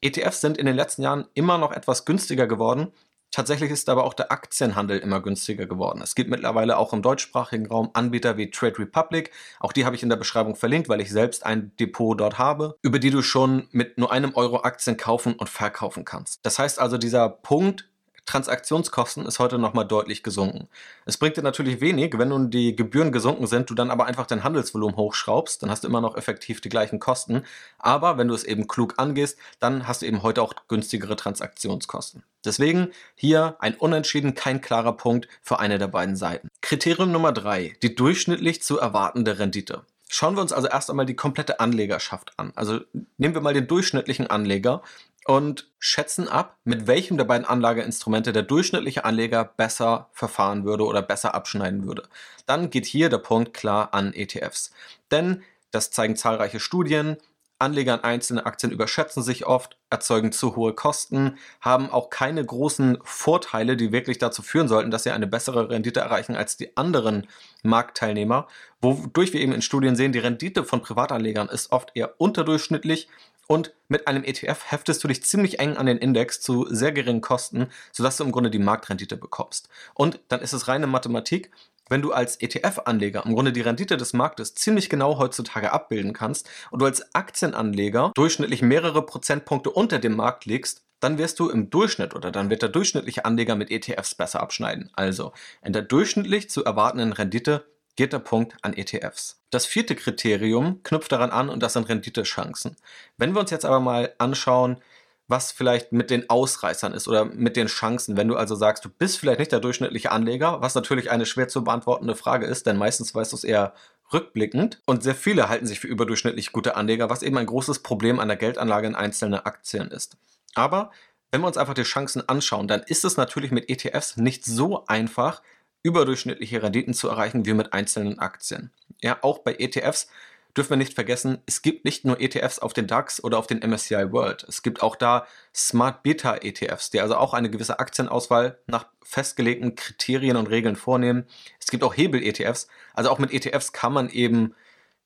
ETFs 0.00 0.40
sind 0.40 0.56
in 0.56 0.66
den 0.66 0.76
letzten 0.76 1.02
Jahren 1.02 1.26
immer 1.34 1.58
noch 1.58 1.72
etwas 1.72 2.04
günstiger 2.04 2.46
geworden. 2.46 2.92
Tatsächlich 3.32 3.72
ist 3.72 3.88
aber 3.88 4.04
auch 4.04 4.14
der 4.14 4.30
Aktienhandel 4.30 5.00
immer 5.00 5.20
günstiger 5.20 5.66
geworden. 5.66 6.00
Es 6.00 6.14
gibt 6.14 6.30
mittlerweile 6.30 6.76
auch 6.76 6.92
im 6.92 7.02
deutschsprachigen 7.02 7.66
Raum 7.66 7.90
Anbieter 7.92 8.36
wie 8.36 8.52
Trade 8.52 8.78
Republic. 8.78 9.32
Auch 9.58 9.72
die 9.72 9.84
habe 9.84 9.96
ich 9.96 10.04
in 10.04 10.10
der 10.10 10.16
Beschreibung 10.16 10.54
verlinkt, 10.54 10.88
weil 10.88 11.00
ich 11.00 11.10
selbst 11.10 11.44
ein 11.44 11.72
Depot 11.80 12.20
dort 12.20 12.38
habe, 12.38 12.76
über 12.82 13.00
die 13.00 13.10
du 13.10 13.22
schon 13.22 13.66
mit 13.72 13.98
nur 13.98 14.12
einem 14.12 14.36
Euro 14.36 14.62
Aktien 14.62 14.96
kaufen 14.96 15.34
und 15.34 15.48
verkaufen 15.48 16.04
kannst. 16.04 16.38
Das 16.44 16.60
heißt 16.60 16.78
also, 16.78 16.96
dieser 16.96 17.28
Punkt, 17.28 17.88
Transaktionskosten 18.26 19.26
ist 19.26 19.38
heute 19.38 19.58
nochmal 19.58 19.86
deutlich 19.86 20.22
gesunken. 20.22 20.68
Es 21.04 21.18
bringt 21.18 21.36
dir 21.36 21.42
natürlich 21.42 21.80
wenig, 21.80 22.18
wenn 22.18 22.28
nun 22.28 22.50
die 22.50 22.74
Gebühren 22.74 23.12
gesunken 23.12 23.46
sind, 23.46 23.68
du 23.70 23.74
dann 23.74 23.90
aber 23.90 24.06
einfach 24.06 24.26
dein 24.26 24.44
Handelsvolumen 24.44 24.96
hochschraubst, 24.96 25.62
dann 25.62 25.70
hast 25.70 25.84
du 25.84 25.88
immer 25.88 26.00
noch 26.00 26.16
effektiv 26.16 26.60
die 26.60 26.68
gleichen 26.68 27.00
Kosten. 27.00 27.44
Aber 27.78 28.16
wenn 28.16 28.28
du 28.28 28.34
es 28.34 28.44
eben 28.44 28.66
klug 28.66 28.94
angehst, 28.96 29.38
dann 29.60 29.86
hast 29.86 30.02
du 30.02 30.06
eben 30.06 30.22
heute 30.22 30.42
auch 30.42 30.54
günstigere 30.68 31.16
Transaktionskosten. 31.16 32.22
Deswegen 32.44 32.92
hier 33.14 33.56
ein 33.58 33.74
Unentschieden, 33.74 34.34
kein 34.34 34.60
klarer 34.60 34.96
Punkt 34.96 35.28
für 35.42 35.58
eine 35.58 35.78
der 35.78 35.88
beiden 35.88 36.16
Seiten. 36.16 36.48
Kriterium 36.60 37.12
Nummer 37.12 37.32
drei: 37.32 37.76
die 37.82 37.94
durchschnittlich 37.94 38.62
zu 38.62 38.78
erwartende 38.78 39.38
Rendite. 39.38 39.82
Schauen 40.08 40.36
wir 40.36 40.42
uns 40.42 40.52
also 40.52 40.68
erst 40.68 40.90
einmal 40.90 41.06
die 41.06 41.16
komplette 41.16 41.58
Anlegerschaft 41.60 42.38
an. 42.38 42.52
Also 42.54 42.80
nehmen 43.16 43.34
wir 43.34 43.40
mal 43.40 43.54
den 43.54 43.66
durchschnittlichen 43.66 44.28
Anleger 44.28 44.82
und 45.24 45.70
schätzen 45.78 46.28
ab, 46.28 46.58
mit 46.64 46.86
welchem 46.86 47.16
der 47.16 47.24
beiden 47.24 47.46
Anlageinstrumente 47.46 48.32
der 48.32 48.42
durchschnittliche 48.42 49.04
Anleger 49.04 49.44
besser 49.44 50.08
verfahren 50.12 50.64
würde 50.64 50.84
oder 50.84 51.02
besser 51.02 51.34
abschneiden 51.34 51.86
würde. 51.86 52.04
Dann 52.46 52.70
geht 52.70 52.86
hier 52.86 53.08
der 53.08 53.18
Punkt 53.18 53.54
klar 53.54 53.94
an 53.94 54.12
ETFs. 54.12 54.72
Denn 55.10 55.42
das 55.70 55.90
zeigen 55.90 56.16
zahlreiche 56.16 56.60
Studien. 56.60 57.16
Anleger 57.58 57.94
an 57.94 58.04
einzelne 58.04 58.44
Aktien 58.46 58.72
überschätzen 58.72 59.22
sich 59.22 59.46
oft, 59.46 59.78
erzeugen 59.88 60.32
zu 60.32 60.56
hohe 60.56 60.74
Kosten, 60.74 61.38
haben 61.60 61.88
auch 61.88 62.10
keine 62.10 62.44
großen 62.44 62.98
Vorteile, 63.02 63.76
die 63.76 63.92
wirklich 63.92 64.18
dazu 64.18 64.42
führen 64.42 64.68
sollten, 64.68 64.90
dass 64.90 65.04
sie 65.04 65.12
eine 65.12 65.26
bessere 65.26 65.70
Rendite 65.70 66.00
erreichen 66.00 66.36
als 66.36 66.56
die 66.56 66.76
anderen 66.76 67.26
Marktteilnehmer, 67.62 68.48
wodurch 68.80 69.32
wir 69.32 69.40
eben 69.40 69.52
in 69.52 69.62
Studien 69.62 69.96
sehen, 69.96 70.12
die 70.12 70.18
Rendite 70.18 70.64
von 70.64 70.82
Privatanlegern 70.82 71.48
ist 71.48 71.72
oft 71.72 71.92
eher 71.94 72.20
unterdurchschnittlich 72.20 73.08
und 73.46 73.74
mit 73.88 74.08
einem 74.08 74.24
ETF 74.24 74.70
heftest 74.70 75.02
du 75.04 75.08
dich 75.08 75.22
ziemlich 75.22 75.58
eng 75.58 75.76
an 75.76 75.86
den 75.86 75.98
Index 75.98 76.40
zu 76.40 76.66
sehr 76.68 76.92
geringen 76.92 77.20
Kosten, 77.20 77.68
sodass 77.92 78.16
du 78.16 78.24
im 78.24 78.32
Grunde 78.32 78.50
die 78.50 78.58
Marktrendite 78.58 79.16
bekommst. 79.16 79.68
Und 79.94 80.20
dann 80.28 80.40
ist 80.40 80.52
es 80.52 80.68
reine 80.68 80.86
Mathematik. 80.86 81.50
Wenn 81.90 82.00
du 82.00 82.12
als 82.12 82.40
ETF-Anleger 82.40 83.26
im 83.26 83.34
Grunde 83.34 83.52
die 83.52 83.60
Rendite 83.60 83.98
des 83.98 84.14
Marktes 84.14 84.54
ziemlich 84.54 84.88
genau 84.88 85.18
heutzutage 85.18 85.70
abbilden 85.70 86.14
kannst 86.14 86.48
und 86.70 86.80
du 86.80 86.86
als 86.86 87.14
Aktienanleger 87.14 88.12
durchschnittlich 88.14 88.62
mehrere 88.62 89.04
Prozentpunkte 89.04 89.68
unter 89.68 89.98
dem 89.98 90.16
Markt 90.16 90.46
liegst, 90.46 90.82
dann 91.00 91.18
wirst 91.18 91.38
du 91.38 91.50
im 91.50 91.68
Durchschnitt 91.68 92.14
oder 92.14 92.30
dann 92.30 92.48
wird 92.48 92.62
der 92.62 92.70
durchschnittliche 92.70 93.26
Anleger 93.26 93.54
mit 93.56 93.70
ETFs 93.70 94.14
besser 94.14 94.40
abschneiden. 94.40 94.90
Also 94.94 95.34
in 95.62 95.74
der 95.74 95.82
durchschnittlich 95.82 96.48
zu 96.48 96.64
erwartenden 96.64 97.12
Rendite 97.12 97.66
der 97.98 98.18
Punkt 98.18 98.56
an 98.62 98.74
ETFs. 98.74 99.40
Das 99.50 99.66
vierte 99.66 99.94
Kriterium 99.94 100.82
knüpft 100.82 101.12
daran 101.12 101.30
an 101.30 101.48
und 101.48 101.62
das 101.62 101.74
sind 101.74 101.88
Renditechancen. 101.88 102.76
Wenn 103.16 103.32
wir 103.32 103.40
uns 103.40 103.50
jetzt 103.50 103.64
aber 103.64 103.80
mal 103.80 104.14
anschauen, 104.18 104.78
was 105.26 105.52
vielleicht 105.52 105.92
mit 105.92 106.10
den 106.10 106.28
Ausreißern 106.28 106.92
ist 106.92 107.08
oder 107.08 107.24
mit 107.24 107.56
den 107.56 107.68
Chancen, 107.68 108.16
wenn 108.16 108.28
du 108.28 108.36
also 108.36 108.54
sagst, 108.56 108.84
du 108.84 108.90
bist 108.90 109.18
vielleicht 109.18 109.38
nicht 109.38 109.52
der 109.52 109.60
durchschnittliche 109.60 110.10
Anleger, 110.10 110.60
was 110.60 110.74
natürlich 110.74 111.10
eine 111.10 111.24
schwer 111.24 111.48
zu 111.48 111.64
beantwortende 111.64 112.14
Frage 112.14 112.46
ist, 112.46 112.66
denn 112.66 112.76
meistens 112.76 113.14
weißt 113.14 113.32
du 113.32 113.36
es 113.36 113.44
eher 113.44 113.74
rückblickend 114.12 114.82
und 114.84 115.02
sehr 115.02 115.14
viele 115.14 115.48
halten 115.48 115.66
sich 115.66 115.80
für 115.80 115.86
überdurchschnittlich 115.86 116.52
gute 116.52 116.76
Anleger, 116.76 117.08
was 117.08 117.22
eben 117.22 117.38
ein 117.38 117.46
großes 117.46 117.78
Problem 117.78 118.20
einer 118.20 118.36
Geldanlage 118.36 118.86
in 118.86 118.94
einzelne 118.94 119.46
Aktien 119.46 119.90
ist. 119.90 120.18
Aber 120.54 120.90
Wenn 121.34 121.40
wir 121.40 121.48
uns 121.48 121.56
einfach 121.56 121.74
die 121.74 121.82
Chancen 121.82 122.28
anschauen, 122.28 122.68
dann 122.68 122.84
ist 122.84 123.04
es 123.04 123.16
natürlich 123.16 123.50
mit 123.50 123.68
ETFs 123.68 124.16
nicht 124.16 124.44
so 124.44 124.84
einfach, 124.86 125.42
überdurchschnittliche 125.84 126.62
Renditen 126.62 126.94
zu 126.94 127.08
erreichen 127.08 127.46
wie 127.46 127.52
mit 127.52 127.72
einzelnen 127.72 128.18
Aktien. 128.18 128.72
Ja, 129.00 129.18
auch 129.22 129.38
bei 129.38 129.54
ETFs 129.54 130.08
dürfen 130.56 130.70
wir 130.70 130.76
nicht 130.76 130.94
vergessen, 130.94 131.38
es 131.46 131.62
gibt 131.62 131.84
nicht 131.84 132.04
nur 132.04 132.20
ETFs 132.20 132.58
auf 132.58 132.72
den 132.72 132.86
DAX 132.86 133.22
oder 133.22 133.38
auf 133.38 133.46
den 133.46 133.58
MSCI 133.58 134.12
World. 134.12 134.44
Es 134.48 134.62
gibt 134.62 134.82
auch 134.82 134.96
da 134.96 135.26
Smart 135.54 136.02
Beta 136.02 136.36
ETFs, 136.36 136.90
die 136.90 137.00
also 137.00 137.16
auch 137.16 137.34
eine 137.34 137.50
gewisse 137.50 137.78
Aktienauswahl 137.78 138.58
nach 138.66 138.86
festgelegten 139.02 139.74
Kriterien 139.74 140.36
und 140.36 140.48
Regeln 140.48 140.76
vornehmen. 140.76 141.26
Es 141.60 141.70
gibt 141.70 141.82
auch 141.82 141.96
Hebel-ETFs. 141.96 142.68
Also 142.94 143.10
auch 143.10 143.18
mit 143.18 143.32
ETFs 143.32 143.72
kann 143.72 143.92
man 143.92 144.08
eben 144.08 144.54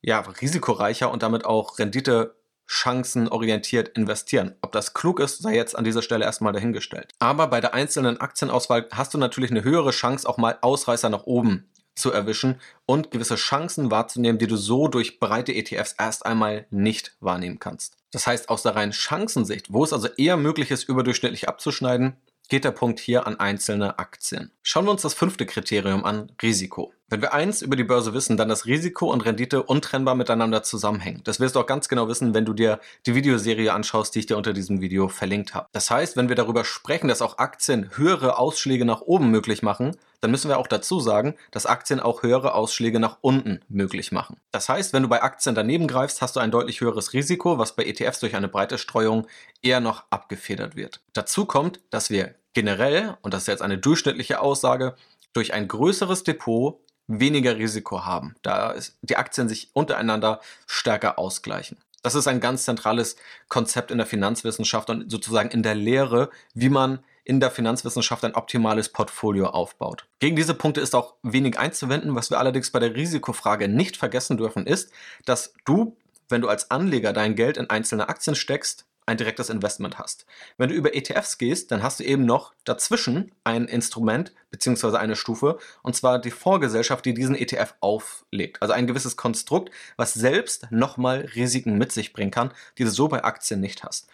ja, 0.01 0.21
risikoreicher 0.21 1.11
und 1.11 1.23
damit 1.23 1.45
auch 1.45 1.79
Rendite 1.79 2.37
chancenorientiert 2.69 3.89
investieren. 3.97 4.55
Ob 4.61 4.73
das 4.73 4.95
klug 4.95 5.19
ist, 5.19 5.43
sei 5.43 5.57
jetzt 5.57 5.77
an 5.77 5.85
dieser 5.85 6.03
Stelle 6.03 6.25
erstmal 6.25 6.53
dahingestellt. 6.53 7.13
Aber 7.19 7.49
bei 7.49 7.61
der 7.61 7.75
einzelnen 7.75 8.21
Aktienauswahl 8.21 8.87
hast 8.93 9.15
du 9.15 9.19
natürlich 9.19 9.51
eine 9.51 9.65
höhere 9.65 9.91
Chance, 9.91 10.29
auch 10.29 10.37
mal 10.37 10.59
Ausreißer 10.61 11.09
nach 11.09 11.25
oben 11.25 11.69
zu 11.97 12.13
erwischen 12.13 12.61
und 12.87 13.11
gewisse 13.11 13.35
Chancen 13.35 13.91
wahrzunehmen, 13.91 14.39
die 14.39 14.47
du 14.47 14.57
so 14.57 14.87
durch 14.87 15.19
breite 15.19 15.53
ETFs 15.53 15.95
erst 15.99 16.25
einmal 16.27 16.67
nicht 16.71 17.17
wahrnehmen 17.21 17.59
kannst. 17.59 17.97
Das 18.13 18.27
heißt, 18.27 18.49
aus 18.49 18.63
der 18.63 18.77
reinen 18.77 18.93
Chancensicht, 18.93 19.73
wo 19.73 19.83
es 19.83 19.93
also 19.93 20.09
eher 20.17 20.37
möglich 20.37 20.71
ist, 20.71 20.89
überdurchschnittlich 20.89 21.49
abzuschneiden, 21.49 22.17
geht 22.49 22.65
der 22.65 22.71
Punkt 22.71 23.01
hier 23.01 23.27
an 23.27 23.41
einzelne 23.41 23.99
Aktien. 23.99 24.53
Schauen 24.63 24.87
wir 24.87 24.93
uns 24.93 25.03
das 25.03 25.15
fünfte 25.15 25.45
Kriterium 25.45 26.05
an, 26.05 26.33
Risiko. 26.41 26.93
Wenn 27.11 27.23
wir 27.23 27.33
eins 27.33 27.63
über 27.63 27.75
die 27.75 27.85
Börse 27.85 28.13
wissen, 28.13 28.37
dann 28.37 28.51
dass 28.51 28.67
Risiko 28.67 29.11
und 29.11 29.25
Rendite 29.25 29.63
untrennbar 29.63 30.15
miteinander 30.15 30.63
zusammenhängen. 30.63 31.23
Das 31.25 31.41
wirst 31.41 31.57
du 31.57 31.61
auch 31.61 31.67
ganz 31.67 31.89
genau 31.89 32.07
wissen, 32.07 32.35
wenn 32.35 32.45
du 32.45 32.53
dir 32.53 32.81
die 33.07 33.15
Videoserie 33.15 33.73
anschaust, 33.73 34.15
die 34.15 34.19
ich 34.19 34.27
dir 34.27 34.37
unter 34.37 34.53
diesem 34.53 34.83
Video 34.83 35.09
verlinkt 35.09 35.55
habe. 35.55 35.69
Das 35.73 35.91
heißt, 35.91 36.19
wenn 36.19 36.29
wir 36.29 36.37
darüber 36.37 36.67
sprechen, 36.67 37.09
dass 37.09 37.23
auch 37.23 37.39
Aktien 37.39 37.97
höhere 37.97 38.39
Ausschläge 38.39 38.85
nach 38.85 39.01
oben 39.01 39.31
möglich 39.31 39.63
machen, 39.63 39.97
dann 40.21 40.31
müssen 40.31 40.51
wir 40.51 40.59
auch 40.59 40.67
dazu 40.67 41.01
sagen, 41.01 41.35
dass 41.51 41.65
Aktien 41.65 42.01
auch 42.01 42.23
höhere 42.23 42.55
Ausschläge 42.55 43.01
nach 43.01 43.17
unten 43.23 43.61
möglich 43.71 44.13
machen. 44.13 44.37
Das 44.53 44.69
heißt, 44.69 44.93
wenn 44.93 45.05
du 45.05 45.09
bei 45.09 45.23
Aktien 45.23 45.55
daneben 45.55 45.87
greifst, 45.87 46.21
hast 46.21 46.37
du 46.37 46.41
ein 46.41 46.51
deutlich 46.51 46.83
höheres 46.83 47.15
Risiko, 47.15 47.57
was 47.57 47.75
bei 47.75 47.85
ETFs 47.85 48.21
durch 48.21 48.37
eine 48.37 48.49
breite 48.49 48.77
Streuung 48.77 49.27
eher 49.63 49.81
noch 49.81 50.05
abgefedert 50.11 50.77
wird. 50.77 51.01
Dazu 51.15 51.47
kommt, 51.47 51.81
dass 51.89 52.11
wir 52.11 52.35
generell, 52.53 53.17
und 53.23 53.33
das 53.33 53.45
ist 53.45 53.49
jetzt 53.49 53.63
eine 53.63 53.79
durchschnittliche 53.79 54.41
Aussage, 54.41 54.95
durch 55.33 55.55
ein 55.55 55.69
größeres 55.69 56.25
Depot 56.25 56.81
weniger 57.09 57.57
Risiko 57.57 58.05
haben, 58.05 58.37
da 58.43 58.75
die 59.03 59.17
Aktien 59.17 59.49
sich 59.49 59.71
untereinander 59.73 60.41
stärker 60.67 61.19
ausgleichen. 61.19 61.79
Das 62.03 62.15
ist 62.15 62.29
ein 62.29 62.41
ganz 62.41 62.65
zentrales 62.65 63.17
Konzept 63.49 63.91
in 63.91 63.99
der 63.99 64.07
Finanzwissenschaft 64.07 64.89
und 64.89 65.11
sozusagen 65.11 65.51
in 65.51 65.65
der 65.65 65.75
Lehre, 65.75 66.31
wie 66.55 66.69
man 66.69 67.01
in 67.25 67.41
der 67.41 67.51
Finanzwissenschaft 67.51 68.25
ein 68.25 68.35
optimales 68.35 68.89
Portfolio 68.89 69.49
aufbaut. 69.49 70.07
Gegen 70.19 70.37
diese 70.37 70.55
Punkte 70.55 70.81
ist 70.81 70.95
auch 70.95 71.15
wenig 71.23 71.59
einzuwenden. 71.59 72.15
Was 72.15 72.31
wir 72.31 72.39
allerdings 72.39 72.71
bei 72.71 72.79
der 72.79 72.95
Risikofrage 72.95 73.69
nicht 73.69 73.97
vergessen 73.97 74.37
dürfen, 74.37 74.67
ist, 74.67 74.93
dass 75.27 75.53
du, 75.67 75.97
wenn 76.29 76.41
du 76.41 76.49
als 76.49 76.71
Anleger 76.71 77.13
dein 77.13 77.35
Geld 77.35 77.57
in 77.57 77.69
einzelne 77.69 78.09
Aktien 78.09 78.37
steckst, 78.37 78.87
ein 79.09 79.17
direktes 79.17 79.49
Investment 79.51 79.99
hast. 79.99 80.27
Wenn 80.59 80.69
du 80.69 80.75
über 80.75 80.95
ETFs 80.95 81.39
gehst, 81.39 81.73
dann 81.73 81.83
hast 81.83 81.99
du 81.99 82.05
eben 82.05 82.27
noch 82.27 82.53
dazwischen 82.65 83.33
ein 83.43 83.65
Instrument 83.65 84.35
bzw. 84.51 84.99
eine 84.99 85.17
Stufe, 85.17 85.59
und 85.83 85.97
zwar 85.97 86.21
die 86.21 86.31
Vorgesellschaft, 86.31 87.05
die 87.05 87.15
diesen 87.15 87.35
ETF 87.35 87.75
auflegt. 87.81 88.63
Also 88.63 88.75
ein 88.75 88.87
gewisses 88.87 89.17
Konstrukt, 89.17 89.71
was 89.97 90.15
selbst 90.15 90.71
nochmal 90.71 91.29
Risiken 91.35 91.79
mit 91.79 91.91
sich 91.91 92.13
bringen 92.13 92.31
kann, 92.31 92.53
die 92.77 92.85
du 92.85 92.91
so 92.91 93.09
bei 93.09 93.25
Aktien 93.25 93.61
nicht 93.61 93.83
hast. 93.83 94.09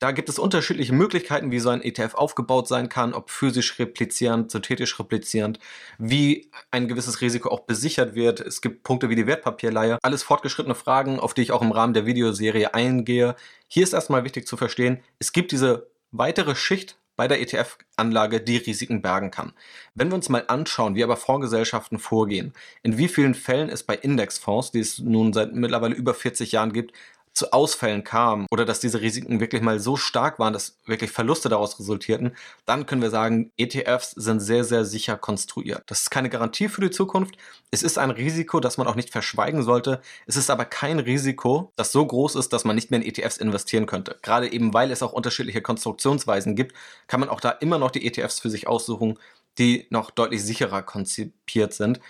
Da 0.00 0.12
gibt 0.12 0.30
es 0.30 0.38
unterschiedliche 0.38 0.94
Möglichkeiten, 0.94 1.50
wie 1.50 1.58
so 1.58 1.68
ein 1.68 1.82
ETF 1.82 2.14
aufgebaut 2.14 2.66
sein 2.66 2.88
kann, 2.88 3.12
ob 3.12 3.28
physisch 3.28 3.78
replizierend, 3.78 4.50
synthetisch 4.50 4.98
replizierend, 4.98 5.58
wie 5.98 6.50
ein 6.70 6.88
gewisses 6.88 7.20
Risiko 7.20 7.50
auch 7.50 7.60
besichert 7.60 8.14
wird. 8.14 8.40
Es 8.40 8.62
gibt 8.62 8.82
Punkte 8.82 9.10
wie 9.10 9.14
die 9.14 9.26
Wertpapierleihe. 9.26 9.98
Alles 10.00 10.22
fortgeschrittene 10.22 10.74
Fragen, 10.74 11.20
auf 11.20 11.34
die 11.34 11.42
ich 11.42 11.52
auch 11.52 11.60
im 11.60 11.70
Rahmen 11.70 11.92
der 11.92 12.06
Videoserie 12.06 12.72
eingehe. 12.72 13.36
Hier 13.68 13.82
ist 13.82 13.92
erstmal 13.92 14.24
wichtig 14.24 14.46
zu 14.46 14.56
verstehen, 14.56 15.00
es 15.18 15.32
gibt 15.32 15.52
diese 15.52 15.90
weitere 16.12 16.56
Schicht 16.56 16.96
bei 17.16 17.28
der 17.28 17.42
ETF-Anlage, 17.42 18.40
die 18.40 18.56
Risiken 18.56 19.02
bergen 19.02 19.30
kann. 19.30 19.52
Wenn 19.94 20.08
wir 20.08 20.14
uns 20.14 20.30
mal 20.30 20.44
anschauen, 20.48 20.94
wie 20.94 21.04
aber 21.04 21.18
Fondsgesellschaften 21.18 21.98
vorgehen, 21.98 22.54
in 22.82 22.96
wie 22.96 23.08
vielen 23.08 23.34
Fällen 23.34 23.68
es 23.68 23.82
bei 23.82 23.96
Indexfonds, 23.96 24.70
die 24.70 24.80
es 24.80 24.98
nun 24.98 25.34
seit 25.34 25.52
mittlerweile 25.52 25.94
über 25.94 26.14
40 26.14 26.52
Jahren 26.52 26.72
gibt, 26.72 26.94
zu 27.40 27.54
Ausfällen 27.54 28.04
kam 28.04 28.46
oder 28.50 28.66
dass 28.66 28.80
diese 28.80 29.00
Risiken 29.00 29.40
wirklich 29.40 29.62
mal 29.62 29.80
so 29.80 29.96
stark 29.96 30.38
waren, 30.38 30.52
dass 30.52 30.78
wirklich 30.84 31.10
Verluste 31.10 31.48
daraus 31.48 31.80
resultierten, 31.80 32.36
dann 32.66 32.84
können 32.84 33.00
wir 33.00 33.08
sagen, 33.08 33.50
ETFs 33.56 34.10
sind 34.10 34.40
sehr, 34.40 34.62
sehr 34.62 34.84
sicher 34.84 35.16
konstruiert. 35.16 35.82
Das 35.86 36.02
ist 36.02 36.10
keine 36.10 36.28
Garantie 36.28 36.68
für 36.68 36.82
die 36.82 36.90
Zukunft. 36.90 37.36
Es 37.70 37.82
ist 37.82 37.96
ein 37.96 38.10
Risiko, 38.10 38.60
das 38.60 38.76
man 38.76 38.86
auch 38.86 38.94
nicht 38.94 39.08
verschweigen 39.08 39.62
sollte. 39.62 40.02
Es 40.26 40.36
ist 40.36 40.50
aber 40.50 40.66
kein 40.66 40.98
Risiko, 40.98 41.72
das 41.76 41.92
so 41.92 42.04
groß 42.04 42.34
ist, 42.34 42.52
dass 42.52 42.64
man 42.64 42.76
nicht 42.76 42.90
mehr 42.90 43.00
in 43.00 43.06
ETFs 43.06 43.38
investieren 43.38 43.86
könnte. 43.86 44.18
Gerade 44.20 44.52
eben, 44.52 44.74
weil 44.74 44.90
es 44.90 45.02
auch 45.02 45.12
unterschiedliche 45.14 45.62
Konstruktionsweisen 45.62 46.56
gibt, 46.56 46.76
kann 47.06 47.20
man 47.20 47.30
auch 47.30 47.40
da 47.40 47.48
immer 47.48 47.78
noch 47.78 47.90
die 47.90 48.06
ETFs 48.06 48.38
für 48.38 48.50
sich 48.50 48.68
aussuchen, 48.68 49.18
die 49.56 49.86
noch 49.88 50.10
deutlich 50.10 50.44
sicherer 50.44 50.82
konzipiert 50.82 51.72
sind. 51.72 52.00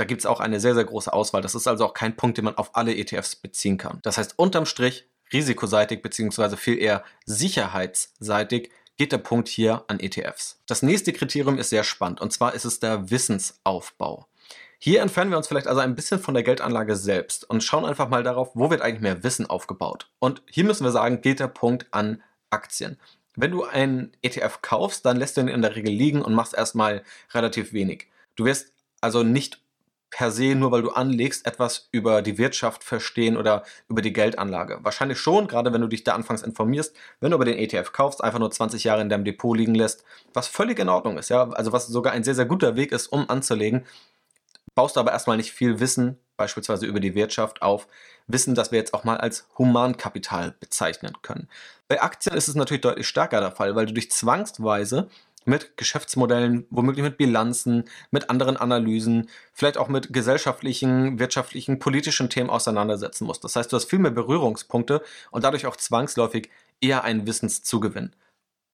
Da 0.00 0.06
gibt 0.06 0.22
es 0.22 0.26
auch 0.26 0.40
eine 0.40 0.60
sehr, 0.60 0.74
sehr 0.74 0.84
große 0.84 1.12
Auswahl. 1.12 1.42
Das 1.42 1.54
ist 1.54 1.66
also 1.68 1.84
auch 1.84 1.92
kein 1.92 2.16
Punkt, 2.16 2.38
den 2.38 2.46
man 2.46 2.56
auf 2.56 2.74
alle 2.74 2.96
ETFs 2.96 3.36
beziehen 3.36 3.76
kann. 3.76 3.98
Das 4.00 4.16
heißt, 4.16 4.38
unterm 4.38 4.64
Strich, 4.64 5.06
risikoseitig 5.30 6.00
beziehungsweise 6.00 6.56
viel 6.56 6.78
eher 6.78 7.04
sicherheitsseitig, 7.26 8.70
geht 8.96 9.12
der 9.12 9.18
Punkt 9.18 9.46
hier 9.48 9.84
an 9.88 10.00
ETFs. 10.00 10.58
Das 10.66 10.80
nächste 10.80 11.12
Kriterium 11.12 11.58
ist 11.58 11.68
sehr 11.68 11.84
spannend 11.84 12.22
und 12.22 12.32
zwar 12.32 12.54
ist 12.54 12.64
es 12.64 12.80
der 12.80 13.10
Wissensaufbau. 13.10 14.26
Hier 14.78 15.02
entfernen 15.02 15.32
wir 15.32 15.36
uns 15.36 15.48
vielleicht 15.48 15.66
also 15.66 15.82
ein 15.82 15.96
bisschen 15.96 16.18
von 16.18 16.32
der 16.32 16.44
Geldanlage 16.44 16.96
selbst 16.96 17.44
und 17.50 17.62
schauen 17.62 17.84
einfach 17.84 18.08
mal 18.08 18.22
darauf, 18.22 18.52
wo 18.54 18.70
wird 18.70 18.80
eigentlich 18.80 19.02
mehr 19.02 19.22
Wissen 19.22 19.44
aufgebaut. 19.44 20.08
Und 20.18 20.40
hier 20.48 20.64
müssen 20.64 20.84
wir 20.84 20.92
sagen, 20.92 21.20
geht 21.20 21.40
der 21.40 21.48
Punkt 21.48 21.88
an 21.90 22.22
Aktien. 22.48 22.98
Wenn 23.36 23.50
du 23.50 23.64
einen 23.64 24.12
ETF 24.22 24.62
kaufst, 24.62 25.04
dann 25.04 25.18
lässt 25.18 25.36
du 25.36 25.42
ihn 25.42 25.48
in 25.48 25.60
der 25.60 25.76
Regel 25.76 25.92
liegen 25.92 26.22
und 26.22 26.32
machst 26.32 26.54
erstmal 26.54 27.02
relativ 27.34 27.74
wenig. 27.74 28.08
Du 28.34 28.46
wirst 28.46 28.72
also 29.02 29.22
nicht 29.22 29.60
per 30.10 30.30
se, 30.30 30.54
nur 30.54 30.72
weil 30.72 30.82
du 30.82 30.90
anlegst, 30.90 31.46
etwas 31.46 31.88
über 31.92 32.22
die 32.22 32.36
Wirtschaft 32.36 32.82
verstehen 32.84 33.36
oder 33.36 33.64
über 33.88 34.02
die 34.02 34.12
Geldanlage. 34.12 34.78
Wahrscheinlich 34.82 35.18
schon, 35.18 35.46
gerade 35.46 35.72
wenn 35.72 35.80
du 35.80 35.86
dich 35.86 36.04
da 36.04 36.14
anfangs 36.14 36.42
informierst, 36.42 36.94
wenn 37.20 37.30
du 37.30 37.36
aber 37.36 37.44
den 37.44 37.58
ETF 37.58 37.92
kaufst, 37.92 38.22
einfach 38.22 38.38
nur 38.38 38.50
20 38.50 38.84
Jahre 38.84 39.02
in 39.02 39.08
deinem 39.08 39.24
Depot 39.24 39.56
liegen 39.56 39.74
lässt, 39.74 40.04
was 40.34 40.48
völlig 40.48 40.78
in 40.78 40.88
Ordnung 40.88 41.16
ist, 41.16 41.30
ja, 41.30 41.48
also 41.50 41.72
was 41.72 41.86
sogar 41.86 42.12
ein 42.12 42.24
sehr, 42.24 42.34
sehr 42.34 42.46
guter 42.46 42.76
Weg 42.76 42.92
ist, 42.92 43.06
um 43.08 43.30
anzulegen, 43.30 43.86
baust 44.74 44.96
du 44.96 45.00
aber 45.00 45.12
erstmal 45.12 45.36
nicht 45.36 45.52
viel 45.52 45.80
Wissen, 45.80 46.18
beispielsweise 46.36 46.86
über 46.86 47.00
die 47.00 47.14
Wirtschaft 47.14 47.62
auf, 47.62 47.86
Wissen, 48.26 48.54
das 48.54 48.72
wir 48.72 48.78
jetzt 48.78 48.94
auch 48.94 49.04
mal 49.04 49.16
als 49.16 49.48
Humankapital 49.58 50.54
bezeichnen 50.58 51.12
können. 51.22 51.48
Bei 51.88 52.00
Aktien 52.00 52.36
ist 52.36 52.48
es 52.48 52.54
natürlich 52.54 52.82
deutlich 52.82 53.08
stärker 53.08 53.40
der 53.40 53.50
Fall, 53.50 53.74
weil 53.74 53.86
du 53.86 53.92
dich 53.92 54.10
zwangsweise 54.10 55.08
mit 55.44 55.76
Geschäftsmodellen, 55.76 56.66
womöglich 56.70 57.02
mit 57.02 57.16
Bilanzen, 57.16 57.84
mit 58.10 58.30
anderen 58.30 58.56
Analysen, 58.56 59.28
vielleicht 59.52 59.78
auch 59.78 59.88
mit 59.88 60.12
gesellschaftlichen, 60.12 61.18
wirtschaftlichen, 61.18 61.78
politischen 61.78 62.30
Themen 62.30 62.50
auseinandersetzen 62.50 63.26
musst. 63.26 63.44
Das 63.44 63.56
heißt, 63.56 63.72
du 63.72 63.76
hast 63.76 63.86
viel 63.86 63.98
mehr 63.98 64.10
Berührungspunkte 64.10 65.02
und 65.30 65.44
dadurch 65.44 65.66
auch 65.66 65.76
zwangsläufig 65.76 66.50
eher 66.80 67.04
einen 67.04 67.26
Wissenszugewinn. 67.26 68.14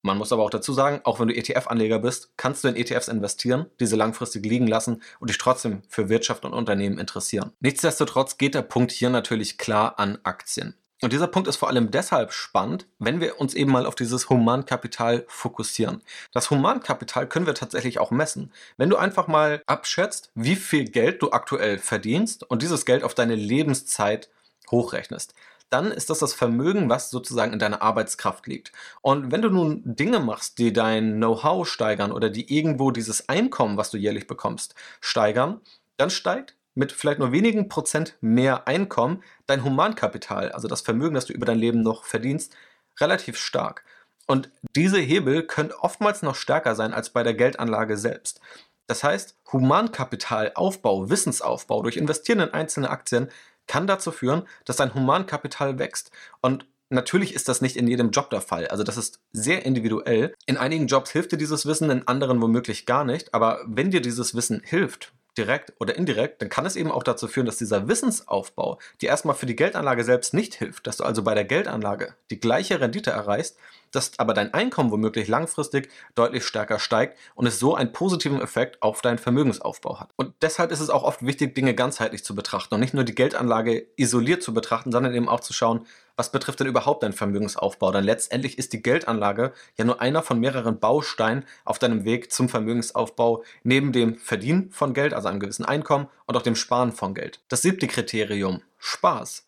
Man 0.03 0.19
muss 0.19 0.31
aber 0.31 0.45
auch 0.45 0.51
dazu 0.51 0.73
sagen, 0.73 1.01
auch 1.03 1.19
wenn 1.19 1.27
du 1.27 1.35
ETF-Anleger 1.35 1.99
bist, 1.99 2.31
kannst 2.37 2.63
du 2.63 2.69
in 2.69 2.77
ETFs 2.77 3.09
investieren, 3.09 3.67
diese 3.81 3.97
langfristig 3.97 4.45
liegen 4.47 4.69
lassen 4.69 5.03
und 5.19 5.31
dich 5.31 5.39
trotzdem 5.39 5.83
für 5.89 6.09
Wirtschaft 6.09 6.45
und 6.45 6.53
Unternehmen 6.53 6.99
interessieren. 6.99 7.51
Nichtsdestotrotz 7.59 8.39
geht 8.39 8.55
der 8.55 8.63
Punkt 8.63 8.93
hier 8.93 9.11
natürlich 9.11 9.59
klar 9.59 9.99
an 9.99 10.19
Aktien. 10.23 10.75
Und 11.03 11.13
dieser 11.13 11.27
Punkt 11.27 11.47
ist 11.47 11.57
vor 11.57 11.69
allem 11.69 11.91
deshalb 11.91 12.33
spannend, 12.33 12.87
wenn 12.99 13.21
wir 13.21 13.39
uns 13.39 13.53
eben 13.53 13.71
mal 13.71 13.85
auf 13.85 13.95
dieses 13.95 14.31
Humankapital 14.31 15.27
fokussieren. 15.29 16.03
Das 16.33 16.51
Humankapital 16.51 17.29
können 17.29 17.47
wir 17.47 17.55
tatsächlich 17.55 17.99
auch 17.99 18.11
messen. 18.11 18.51
Wenn 18.79 18.89
du 18.89 18.97
einfach 18.97 19.27
mal 19.27 19.63
abschätzt, 19.67 20.31
wie 20.35 20.57
viel 20.57 20.85
Geld 20.85 21.21
du 21.21 21.33
aktuell 21.33 21.79
verdienst 21.79 22.45
und 22.45 22.63
dieses 22.63 22.87
Geld 22.87 23.05
auf 23.05 23.15
deine 23.15 23.35
Lebenszeit 23.35 24.31
hochrechnest, 24.71 25.35
dann 25.69 25.91
ist 25.91 26.09
das 26.09 26.21
das 26.21 26.33
Vermögen, 26.33 26.89
was 26.89 27.11
sozusagen 27.11 27.53
in 27.53 27.59
deiner 27.59 27.83
Arbeitskraft 27.83 28.47
liegt. 28.47 28.73
Und 29.03 29.33
wenn 29.33 29.43
du 29.43 29.51
nun 29.51 29.83
Dinge 29.85 30.21
machst, 30.21 30.59
die 30.59 30.73
dein 30.73 31.17
Know-how 31.17 31.69
steigern 31.69 32.13
oder 32.13 32.31
die 32.31 32.57
irgendwo 32.57 32.91
dieses 32.91 33.29
Einkommen, 33.29 33.77
was 33.77 33.91
du 33.91 33.99
jährlich 33.99 34.27
bekommst, 34.27 34.75
steigern, 35.01 35.61
dann 35.99 36.11
steigt 36.11 36.56
mit 36.77 36.93
vielleicht 36.93 37.19
nur 37.19 37.33
wenigen 37.33 37.69
Prozent 37.69 38.17
mehr 38.21 38.69
Einkommen 38.69 39.25
dein 39.47 39.65
Humankapital, 39.65 40.53
also 40.53 40.69
das 40.69 40.83
Vermögen, 40.83 41.15
das 41.15 41.27
du 41.27 41.33
über 41.33 41.47
dein 41.47 41.59
Leben 41.59 41.83
noch 41.83 42.05
verdienst, 42.05 42.55
relativ 43.01 43.37
stark. 43.37 43.85
Und 44.27 44.51
diese 44.75 44.99
Hebel 44.99 45.47
können 45.47 45.73
oftmals 45.73 46.23
noch 46.23 46.35
stärker 46.35 46.75
sein 46.75 46.93
als 46.93 47.11
bei 47.11 47.23
der 47.23 47.35
Geldanlage 47.35 47.97
selbst. 47.97 48.41
Das 48.87 49.03
heißt, 49.03 49.37
Humankapitalaufbau, 49.53 51.11
Wissensaufbau 51.11 51.83
durch 51.83 51.97
Investieren 51.97 52.41
in 52.41 52.53
einzelne 52.53 52.91
Aktien 52.91 53.31
kann 53.67 53.87
dazu 53.87 54.13
führen, 54.13 54.47
dass 54.65 54.77
dein 54.77 54.95
Humankapital 54.95 55.79
wächst. 55.79 56.11
Und 56.41 56.67
natürlich 56.89 57.35
ist 57.35 57.49
das 57.49 57.61
nicht 57.61 57.77
in 57.77 57.89
jedem 57.89 58.11
Job 58.11 58.31
der 58.31 58.41
Fall. 58.41 58.69
Also 58.69 58.85
das 58.85 58.97
ist 58.97 59.21
sehr 59.33 59.65
individuell. 59.65 60.35
In 60.47 60.57
einigen 60.57 60.87
Jobs 60.87 61.11
hilft 61.11 61.33
dir 61.33 61.39
dieses 61.39 61.67
Wissen, 61.67 61.91
in 61.91 62.07
anderen 62.07 62.41
womöglich 62.41 62.87
gar 62.87 63.05
nicht. 63.05 63.35
Aber 63.35 63.61
wenn 63.67 63.91
dir 63.91 64.01
dieses 64.01 64.35
Wissen 64.35 64.63
hilft, 64.65 65.13
direkt 65.39 65.73
oder 65.79 65.97
indirekt, 65.97 66.43
dann 66.43 66.49
kann 66.49 66.67
es 66.67 66.77
eben 66.77 66.91
auch 66.91 67.03
dazu 67.03 67.29
führen, 67.29 67.47
dass 67.47 67.59
dieser 67.59 67.89
Wissensaufbau 67.89 68.79
dir 69.01 69.09
erstmal 69.09 69.35
für 69.35 69.47
die 69.47 69.57
Geldanlage 69.57 70.05
selbst 70.05 70.35
nicht 70.35 70.55
hilft, 70.55 70.87
dass 70.87 70.99
du 70.99 71.05
also 71.05 71.23
bei 71.23 71.35
der 71.35 71.45
Geldanlage 71.45 72.15
die 72.31 72.41
gleiche 72.41 72.81
Rendite 72.81 73.11
erreichst, 73.11 73.57
dass 73.97 74.19
aber 74.19 74.35
dein 74.35 74.55
Einkommen 74.55 74.91
womöglich 74.91 75.27
langfristig 75.29 75.89
deutlich 76.15 76.45
stärker 76.45 76.79
steigt 76.79 77.19
und 77.35 77.47
es 77.47 77.59
so 77.59 77.75
einen 77.75 77.93
positiven 77.93 78.41
Effekt 78.41 78.83
auf 78.83 79.01
deinen 79.01 79.19
Vermögensaufbau 79.19 79.99
hat. 79.99 80.11
Und 80.17 80.35
deshalb 80.43 80.71
ist 80.71 80.81
es 80.81 80.91
auch 80.91 81.03
oft 81.03 81.25
wichtig, 81.25 81.55
Dinge 81.55 81.75
ganzheitlich 81.75 82.25
zu 82.25 82.35
betrachten 82.35 82.75
und 82.75 82.81
nicht 82.81 82.95
nur 82.95 83.05
die 83.05 83.15
Geldanlage 83.15 83.87
isoliert 83.97 84.43
zu 84.43 84.55
betrachten, 84.55 84.93
sondern 84.93 85.15
eben 85.15 85.29
auch 85.29 85.41
zu 85.41 85.53
schauen, 85.53 85.87
was 86.17 86.33
betrifft 86.33 86.61
denn 86.61 86.67
überhaupt 86.67 87.03
deinen 87.03 87.13
Vermögensaufbau? 87.13 87.93
Denn 87.93 88.05
letztendlich 88.05 88.59
ist 88.59 88.73
die 88.73 88.83
Geldanlage 88.83 89.53
ja 89.77 89.85
nur 89.85 90.01
einer 90.01 90.23
von 90.23 90.41
mehreren 90.41 90.79
Bausteinen 90.79 91.45
auf 91.65 91.79
deinem 91.79 92.05
Weg 92.05 92.33
zum 92.33 92.49
Vermögensaufbau, 92.49 93.45
neben 93.65 93.93
dem 93.93 94.17
Verdienen 94.17 94.71
von 94.71 94.95
Geld, 94.95 95.13
also 95.13 95.29
einem 95.29 95.41
gewissen 95.41 95.67
Einkommen, 95.67 96.09
und 96.27 96.37
auch 96.37 96.43
dem 96.43 96.57
Sparen 96.57 96.93
von 96.93 97.15
Geld. 97.15 97.41
Das 97.49 97.63
siebte 97.63 97.87
Kriterium, 97.87 98.63
Spaß. 98.79 99.46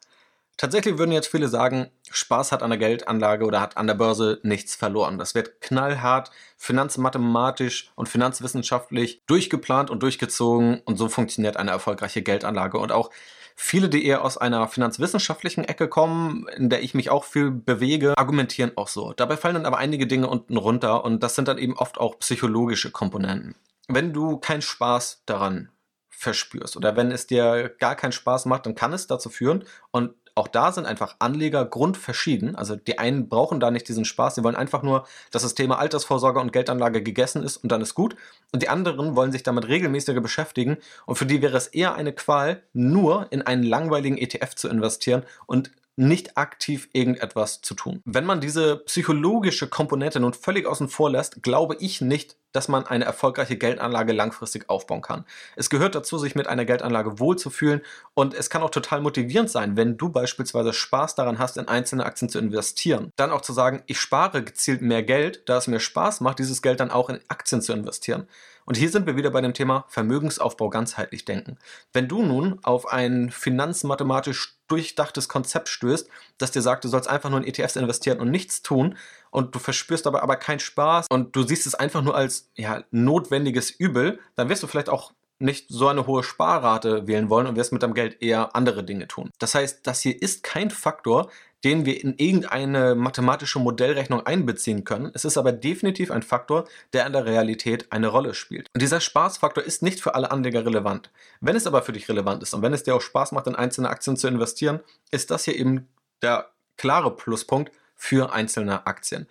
Tatsächlich 0.59 0.99
würden 0.99 1.13
jetzt 1.13 1.29
viele 1.29 1.47
sagen, 1.47 1.89
Spaß 2.11 2.51
hat 2.51 2.65
an 2.65 2.71
der 2.71 2.81
Geldanlage 2.81 3.45
oder 3.45 3.61
hat 3.61 3.77
an 3.77 3.87
der 3.87 3.95
Börse 3.95 4.41
nichts 4.43 4.75
verloren. 4.75 5.17
Das 5.17 5.37
wird 5.37 5.61
knallhart, 5.61 6.33
finanzmathematisch 6.57 7.93
und 7.95 8.09
finanzwissenschaftlich 8.09 9.23
durchgeplant 9.27 9.89
und 9.89 10.03
durchgezogen 10.03 10.81
und 10.85 10.97
so 10.97 11.09
funktioniert 11.09 11.57
eine 11.57 11.71
erfolgreiche 11.71 12.23
Geldanlage. 12.23 12.79
Und 12.79 12.91
auch 12.91 13.11
viele, 13.55 13.89
die 13.89 14.05
eher 14.05 14.25
aus 14.25 14.37
einer 14.37 14.67
finanzwissenschaftlichen 14.67 15.63
Ecke 15.63 15.87
kommen, 15.87 16.49
in 16.57 16.71
der 16.71 16.83
ich 16.83 16.93
mich 16.93 17.09
auch 17.09 17.23
viel 17.23 17.53
bewege, 17.53 18.19
argumentieren 18.19 18.73
auch 18.75 18.89
so. 18.89 19.13
Dabei 19.13 19.37
fallen 19.37 19.55
dann 19.55 19.67
aber 19.67 19.79
einige 19.79 20.09
Dinge 20.09 20.27
unten 20.27 20.57
runter 20.57 21.05
und 21.05 21.23
das 21.23 21.37
sind 21.37 21.47
dann 21.47 21.59
eben 21.59 21.77
oft 21.77 21.99
auch 21.99 22.19
psychologische 22.19 22.91
Komponenten. 22.91 23.55
Wenn 23.87 24.13
du 24.13 24.39
keinen 24.39 24.63
Spaß 24.63 25.23
daran 25.25 25.69
verspürst 26.11 26.77
oder 26.77 26.97
wenn 26.97 27.13
es 27.13 27.29
dir 27.29 27.73
gar 27.79 27.95
keinen 27.95 28.11
Spaß 28.11 28.47
macht, 28.47 28.67
dann 28.67 28.75
kann 28.75 28.93
es 28.93 29.07
dazu 29.07 29.31
führen 29.31 29.65
und 29.93 30.15
auch 30.39 30.49
da 30.49 30.73
sind 30.73 30.87
einfach 30.87 31.17
Anleger 31.19 31.65
grundverschieden. 31.65 32.55
Also 32.55 32.77
die 32.77 32.99
einen 32.99 33.29
brauchen 33.29 33.61
da 33.61 33.71
nicht 33.71 33.89
diesen 33.89 34.05
Spaß, 34.05 34.37
sie 34.37 34.45
wollen 34.45 34.57
einfach 34.57 34.83
nur, 34.83 35.07
dass 35.31 35.43
das 35.43 35.55
Thema 35.55 35.79
Altersvorsorge 35.79 36.41
und 36.41 36.53
Geldanlage 36.53 37.03
gegessen 37.03 37.43
ist 37.43 37.59
und 37.59 37.73
dann 37.73 37.81
ist 37.83 37.95
gut. 37.95 38.15
Und 38.53 38.63
die 38.63 38.69
anderen 38.69 39.17
wollen 39.17 39.33
sich 39.33 39.43
damit 39.43 39.69
regelmäßiger 39.69 40.21
beschäftigen 40.21 40.79
und 41.07 41.17
für 41.17 41.27
die 41.27 41.43
wäre 41.43 41.57
es 41.57 41.67
eher 41.67 41.95
eine 41.95 42.13
Qual, 42.13 42.63
nur 42.73 43.27
in 43.31 43.43
einen 43.43 43.65
langweiligen 43.65 44.17
ETF 44.17 44.55
zu 44.55 44.69
investieren 44.69 45.25
und 45.47 45.71
nicht 45.99 46.39
aktiv 46.39 46.89
irgendetwas 46.93 47.61
zu 47.61 47.75
tun. 47.75 48.01
Wenn 48.05 48.25
man 48.25 48.41
diese 48.41 48.77
psychologische 48.77 49.69
Komponente 49.69 50.21
nun 50.21 50.33
völlig 50.33 50.67
außen 50.67 50.89
vor 50.89 51.11
lässt, 51.11 51.43
glaube 51.43 51.77
ich 51.81 52.01
nicht, 52.01 52.37
dass 52.53 52.69
man 52.69 52.87
eine 52.87 53.05
erfolgreiche 53.05 53.59
Geldanlage 53.59 54.13
langfristig 54.13 54.71
aufbauen 54.71 55.03
kann. 55.03 55.25
Es 55.57 55.71
gehört 55.71 55.95
dazu, 55.95 56.17
sich 56.17 56.35
mit 56.35 56.47
einer 56.47 56.65
Geldanlage 56.65 57.19
wohlzufühlen 57.19 57.83
und 58.15 58.33
es 58.33 58.49
kann 58.49 58.63
auch 58.63 58.71
total 58.71 59.01
motivierend 59.01 59.51
sein, 59.51 59.77
wenn 59.77 59.97
du 59.97 60.09
beispielsweise 60.09 60.73
Spaß 60.73 61.15
daran 61.15 61.39
hast, 61.39 61.59
in 61.59 61.69
einzelne 61.69 62.07
Aktien 62.07 62.29
zu 62.29 62.39
investieren. 62.39 63.13
Dann 63.17 63.31
auch 63.31 63.43
zu 63.43 63.53
sagen, 63.53 63.83
ich 63.87 64.01
spare 64.01 64.43
gezielt 64.43 64.81
mehr 64.81 65.03
Geld, 65.03 65.43
da 65.47 65.59
es 65.59 65.67
mir 65.67 65.81
Spaß 65.81 66.21
macht, 66.21 66.39
dieses 66.39 66.63
Geld 66.63 66.81
dann 66.81 66.91
auch 66.91 67.11
in 67.11 67.21
Aktien 67.29 67.61
zu 67.61 67.73
investieren. 67.73 68.29
Und 68.69 68.77
hier 68.77 68.91
sind 68.91 69.07
wir 69.07 69.17
wieder 69.17 69.31
bei 69.31 69.41
dem 69.41 69.55
Thema 69.55 69.87
Vermögensaufbau 69.89 70.69
ganzheitlich 70.69 71.25
denken. 71.25 71.57
Wenn 71.95 72.07
du 72.07 72.23
nun 72.23 72.59
auf 72.63 72.87
ein 72.87 73.31
finanzmathematisch 73.31 74.59
durchdachtes 74.69 75.27
Konzept 75.27 75.71
stößt, 75.71 76.07
das 76.37 76.51
dir 76.51 76.61
sagt, 76.61 76.85
du 76.85 76.89
sollst 76.89 77.09
einfach 77.09 77.31
nur 77.31 77.39
in 77.39 77.47
ETFs 77.47 77.77
investieren 77.77 78.21
und 78.21 78.31
nichts 78.31 78.61
tun 78.61 78.99
und 79.31 79.55
du 79.55 79.59
verspürst 79.59 80.07
aber, 80.07 80.23
aber 80.23 80.37
keinen 80.37 80.61
Spaß 80.61 81.07
und 81.09 81.35
du 81.35 81.45
siehst 81.45 81.67
es 81.67 81.75
einfach 81.75 82.03
nur 82.03 82.15
als 82.15 82.51
ja, 82.57 82.85
notwendiges 82.91 83.71
Übel, 83.71 84.21
dann 84.37 84.51
wirst 84.51 84.63
du 84.63 84.67
vielleicht 84.67 84.91
auch 84.91 85.15
nicht 85.39 85.67
so 85.69 85.89
eine 85.89 86.07
hohe 86.07 86.23
Sparrate 86.23 87.07
wählen 87.07 87.31
wollen 87.31 87.47
und 87.47 87.57
wirst 87.57 87.73
mit 87.73 87.83
deinem 87.83 87.95
Geld 87.95 88.23
eher 88.23 88.57
andere 88.57 88.85
Dinge 88.85 89.07
tun. 89.09 89.31
Das 89.39 89.55
heißt, 89.55 89.87
das 89.87 90.01
hier 90.01 90.21
ist 90.21 90.43
kein 90.43 90.71
Faktor, 90.71 91.31
den 91.65 91.85
wir 91.85 92.03
in 92.03 92.15
irgendeine 92.19 92.95
mathematische 92.95 93.59
Modellrechnung 93.59 94.25
einbeziehen 94.25 94.85
können. 94.85 95.11
Es 95.15 95.25
ist 95.25 95.37
aber 95.37 95.51
definitiv 95.53 96.11
ein 96.11 96.23
Faktor, 96.23 96.67
der 96.93 97.07
in 97.07 97.13
der 97.13 97.27
Realität 97.27 97.91
eine 97.91 98.09
Rolle 98.09 98.35
spielt. 98.35 98.69
Und 98.75 98.83
dieser 98.83 99.01
Spaßfaktor 99.01 99.65
ist 99.65 99.83
nicht 99.83 100.01
für 100.01 100.15
alle 100.15 100.31
Anleger 100.31 100.65
relevant. 100.65 101.11
Wenn 101.41 101.57
es 101.57 101.67
aber 101.67 101.83
für 101.83 101.93
dich 101.93 102.09
relevant 102.09 102.43
ist 102.43 102.55
und 102.55 102.63
wenn 102.63 102.75
es 102.75 102.85
dir 102.85 102.95
auch 102.95 103.01
Spaß 103.01 103.33
macht, 103.33 103.49
in 103.49 103.57
einzelne 103.57 103.89
Aktien 103.89 104.17
zu 104.17 104.29
investieren, 104.29 104.81
ist 105.11 105.31
das 105.31 105.45
hier 105.45 105.57
eben 105.57 105.89
der 106.23 106.51
klare 106.77 107.15
Pluspunkt 107.15 107.73
für 107.97 108.33
einzelne 108.33 108.87
Aktien. 108.87 109.27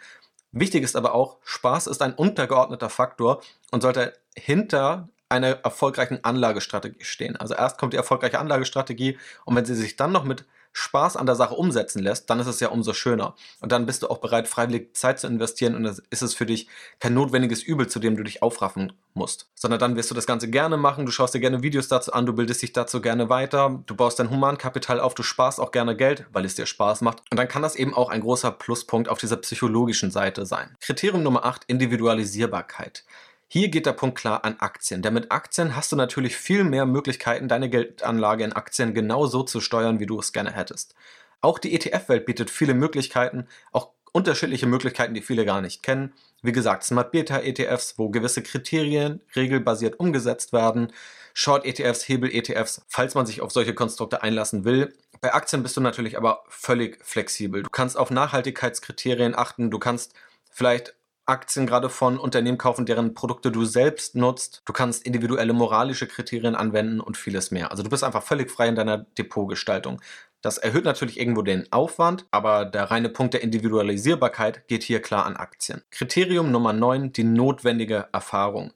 Wichtig 0.51 0.83
ist 0.83 0.95
aber 0.95 1.13
auch, 1.13 1.37
Spaß 1.43 1.87
ist 1.87 2.01
ein 2.01 2.13
untergeordneter 2.13 2.89
Faktor 2.89 3.41
und 3.71 3.81
sollte 3.81 4.13
hinter 4.35 5.07
einer 5.29 5.59
erfolgreichen 5.63 6.23
Anlagestrategie 6.23 7.03
stehen. 7.03 7.35
Also 7.35 7.53
erst 7.53 7.77
kommt 7.77 7.93
die 7.93 7.97
erfolgreiche 7.97 8.39
Anlagestrategie 8.39 9.17
und 9.45 9.55
wenn 9.55 9.65
sie 9.65 9.75
sich 9.75 9.95
dann 9.95 10.11
noch 10.11 10.23
mit 10.23 10.45
Spaß 10.77 11.17
an 11.17 11.25
der 11.25 11.35
Sache 11.35 11.55
umsetzen 11.55 12.03
lässt, 12.03 12.29
dann 12.29 12.39
ist 12.39 12.45
es 12.45 12.59
ja 12.59 12.67
umso 12.69 12.93
schöner. 12.93 13.33
Und 13.61 13.71
dann 13.71 13.87
bist 13.87 14.03
du 14.03 14.09
auch 14.09 14.19
bereit, 14.19 14.47
freiwillig 14.47 14.95
Zeit 14.95 15.19
zu 15.19 15.25
investieren 15.25 15.73
und 15.73 15.83
dann 15.83 15.97
ist 16.11 16.21
es 16.21 16.35
für 16.35 16.45
dich 16.45 16.67
kein 16.99 17.15
notwendiges 17.15 17.63
Übel, 17.63 17.87
zu 17.87 17.97
dem 17.99 18.15
du 18.15 18.21
dich 18.21 18.43
aufraffen 18.43 18.93
musst. 19.15 19.49
Sondern 19.55 19.79
dann 19.79 19.95
wirst 19.95 20.11
du 20.11 20.15
das 20.15 20.27
Ganze 20.27 20.51
gerne 20.51 20.77
machen, 20.77 21.07
du 21.07 21.11
schaust 21.11 21.33
dir 21.33 21.39
gerne 21.39 21.63
Videos 21.63 21.87
dazu 21.87 22.13
an, 22.13 22.27
du 22.27 22.33
bildest 22.33 22.61
dich 22.61 22.73
dazu 22.73 23.01
gerne 23.01 23.27
weiter, 23.27 23.81
du 23.87 23.95
baust 23.95 24.19
dein 24.19 24.29
Humankapital 24.29 24.99
auf, 24.99 25.15
du 25.15 25.23
sparst 25.23 25.59
auch 25.59 25.71
gerne 25.71 25.95
Geld, 25.95 26.27
weil 26.31 26.45
es 26.45 26.53
dir 26.53 26.67
Spaß 26.67 27.01
macht. 27.01 27.23
Und 27.31 27.37
dann 27.37 27.47
kann 27.47 27.63
das 27.63 27.75
eben 27.75 27.95
auch 27.95 28.09
ein 28.09 28.21
großer 28.21 28.51
Pluspunkt 28.51 29.09
auf 29.09 29.17
dieser 29.17 29.37
psychologischen 29.37 30.11
Seite 30.11 30.45
sein. 30.45 30.75
Kriterium 30.79 31.23
Nummer 31.23 31.43
8, 31.43 31.63
Individualisierbarkeit. 31.65 33.03
Hier 33.49 33.69
geht 33.69 33.85
der 33.85 33.93
Punkt 33.93 34.17
klar 34.17 34.43
an 34.43 34.57
Aktien. 34.59 35.01
Denn 35.01 35.13
mit 35.13 35.31
Aktien 35.31 35.75
hast 35.75 35.91
du 35.91 35.95
natürlich 35.95 36.35
viel 36.35 36.65
mehr 36.65 36.85
Möglichkeiten, 36.85 37.47
deine 37.47 37.69
Geldanlage 37.69 38.43
in 38.43 38.53
Aktien 38.53 38.93
genau 38.93 39.25
so 39.25 39.43
zu 39.43 39.61
steuern, 39.61 39.99
wie 39.99 40.05
du 40.05 40.19
es 40.19 40.33
gerne 40.33 40.51
hättest. 40.51 40.95
Auch 41.39 41.57
die 41.59 41.73
ETF-Welt 41.73 42.25
bietet 42.25 42.49
viele 42.49 42.73
Möglichkeiten, 42.73 43.47
auch 43.71 43.91
unterschiedliche 44.11 44.65
Möglichkeiten, 44.65 45.13
die 45.13 45.21
viele 45.21 45.45
gar 45.45 45.61
nicht 45.61 45.83
kennen. 45.83 46.13
Wie 46.41 46.51
gesagt, 46.51 46.83
Smart 46.83 47.11
Beta 47.11 47.39
ETFs, 47.39 47.97
wo 47.97 48.09
gewisse 48.09 48.43
Kriterien 48.43 49.21
regelbasiert 49.35 49.99
umgesetzt 49.99 50.53
werden, 50.53 50.91
Short 51.33 51.65
ETFs, 51.65 52.09
Hebel 52.09 52.33
ETFs, 52.33 52.81
falls 52.87 53.13
man 53.13 53.27
sich 53.27 53.41
auf 53.41 53.51
solche 53.51 53.75
Konstrukte 53.75 54.23
einlassen 54.23 54.65
will. 54.65 54.93
Bei 55.21 55.33
Aktien 55.33 55.61
bist 55.61 55.77
du 55.77 55.81
natürlich 55.81 56.17
aber 56.17 56.43
völlig 56.49 56.97
flexibel. 57.05 57.63
Du 57.63 57.69
kannst 57.69 57.95
auf 57.95 58.09
Nachhaltigkeitskriterien 58.09 59.35
achten, 59.35 59.69
du 59.69 59.77
kannst 59.77 60.15
vielleicht 60.49 60.96
Aktien 61.27 61.67
gerade 61.67 61.89
von 61.89 62.17
Unternehmen 62.17 62.57
kaufen, 62.57 62.85
deren 62.85 63.13
Produkte 63.13 63.51
du 63.51 63.65
selbst 63.65 64.15
nutzt. 64.15 64.61
Du 64.65 64.73
kannst 64.73 65.05
individuelle 65.05 65.53
moralische 65.53 66.07
Kriterien 66.07 66.55
anwenden 66.55 67.01
und 67.01 67.17
vieles 67.17 67.51
mehr. 67.51 67.69
Also 67.69 67.83
du 67.83 67.89
bist 67.89 68.03
einfach 68.03 68.23
völlig 68.23 68.49
frei 68.49 68.69
in 68.69 68.75
deiner 68.75 68.97
Depotgestaltung. 68.97 70.01
Das 70.41 70.57
erhöht 70.57 70.85
natürlich 70.85 71.19
irgendwo 71.19 71.41
den 71.41 71.71
Aufwand, 71.71 72.25
aber 72.31 72.63
der 72.63 72.85
reine 72.85 73.09
Punkt 73.09 73.33
der 73.33 73.41
Individualisierbarkeit 73.41 74.67
geht 74.67 74.83
hier 74.83 75.01
klar 75.01 75.25
an 75.25 75.35
Aktien. 75.35 75.81
Kriterium 75.91 76.51
Nummer 76.51 76.73
9, 76.73 77.11
die 77.11 77.23
notwendige 77.23 78.07
Erfahrung. 78.13 78.71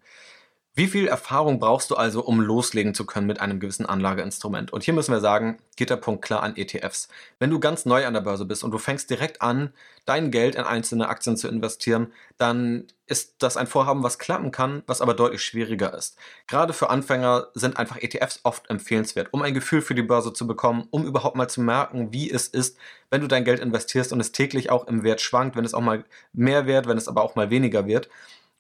Wie 0.74 0.88
viel 0.88 1.10
Erfahrung 1.10 1.60
brauchst 1.60 1.92
du 1.92 1.96
also, 1.96 2.24
um 2.24 2.40
loslegen 2.40 2.94
zu 2.94 3.06
können 3.06 3.28
mit 3.28 3.42
einem 3.42 3.60
gewissen 3.60 3.86
Anlageinstrument? 3.86 4.72
Und 4.72 4.84
hier 4.84 4.94
müssen 4.94 5.12
wir 5.12 5.20
sagen, 5.20 5.58
geht 5.76 5.90
der 5.90 5.98
Punkt 5.98 6.24
klar 6.24 6.44
an 6.44 6.56
ETFs. 6.56 7.10
Wenn 7.40 7.50
du 7.50 7.60
ganz 7.60 7.86
neu 7.86 8.06
an 8.06 8.14
der 8.14 8.22
Börse 8.22 8.46
bist 8.46 8.64
und 8.64 8.72
du 8.72 8.78
fängst 8.78 9.10
direkt 9.10 9.42
an, 9.42 9.74
dein 10.06 10.32
Geld 10.32 10.56
in 10.56 10.64
einzelne 10.64 11.10
Aktien 11.10 11.36
zu 11.36 11.50
investieren, 11.50 12.14
dann 12.38 12.88
ist 13.06 13.36
das 13.40 13.58
ein 13.58 13.68
Vorhaben, 13.68 14.02
was 14.02 14.18
klappen 14.18 14.52
kann, 14.52 14.82
was 14.88 15.02
aber 15.02 15.14
deutlich 15.14 15.44
schwieriger 15.44 15.94
ist. 15.94 16.18
Gerade 16.48 16.72
für 16.72 16.90
Anfänger 16.90 17.48
sind 17.54 17.76
einfach 17.76 17.98
ETFs 17.98 18.40
oft 18.44 18.70
empfehlenswert, 18.70 19.28
um 19.34 19.42
ein 19.42 19.54
Gefühl 19.54 19.82
für 19.82 19.94
die 19.94 20.04
Börse 20.04 20.32
zu 20.32 20.48
bekommen, 20.48 20.88
um 20.90 21.06
überhaupt 21.06 21.36
mal 21.36 21.50
zu 21.50 21.60
merken, 21.60 22.14
wie 22.14 22.32
es 22.32 22.48
ist, 22.48 22.78
wenn 23.10 23.20
du 23.20 23.28
dein 23.28 23.44
Geld 23.44 23.60
investierst 23.60 24.14
und 24.14 24.22
es 24.22 24.32
täglich 24.32 24.70
auch 24.70 24.88
im 24.88 25.04
Wert 25.04 25.20
schwankt, 25.20 25.58
wenn 25.58 25.66
es 25.66 25.74
auch 25.74 25.82
mal 25.82 26.06
mehr 26.32 26.66
wird, 26.66 26.88
wenn 26.88 26.98
es 26.98 27.10
aber 27.10 27.24
auch 27.24 27.36
mal 27.36 27.50
weniger 27.50 27.86
wird. 27.88 28.08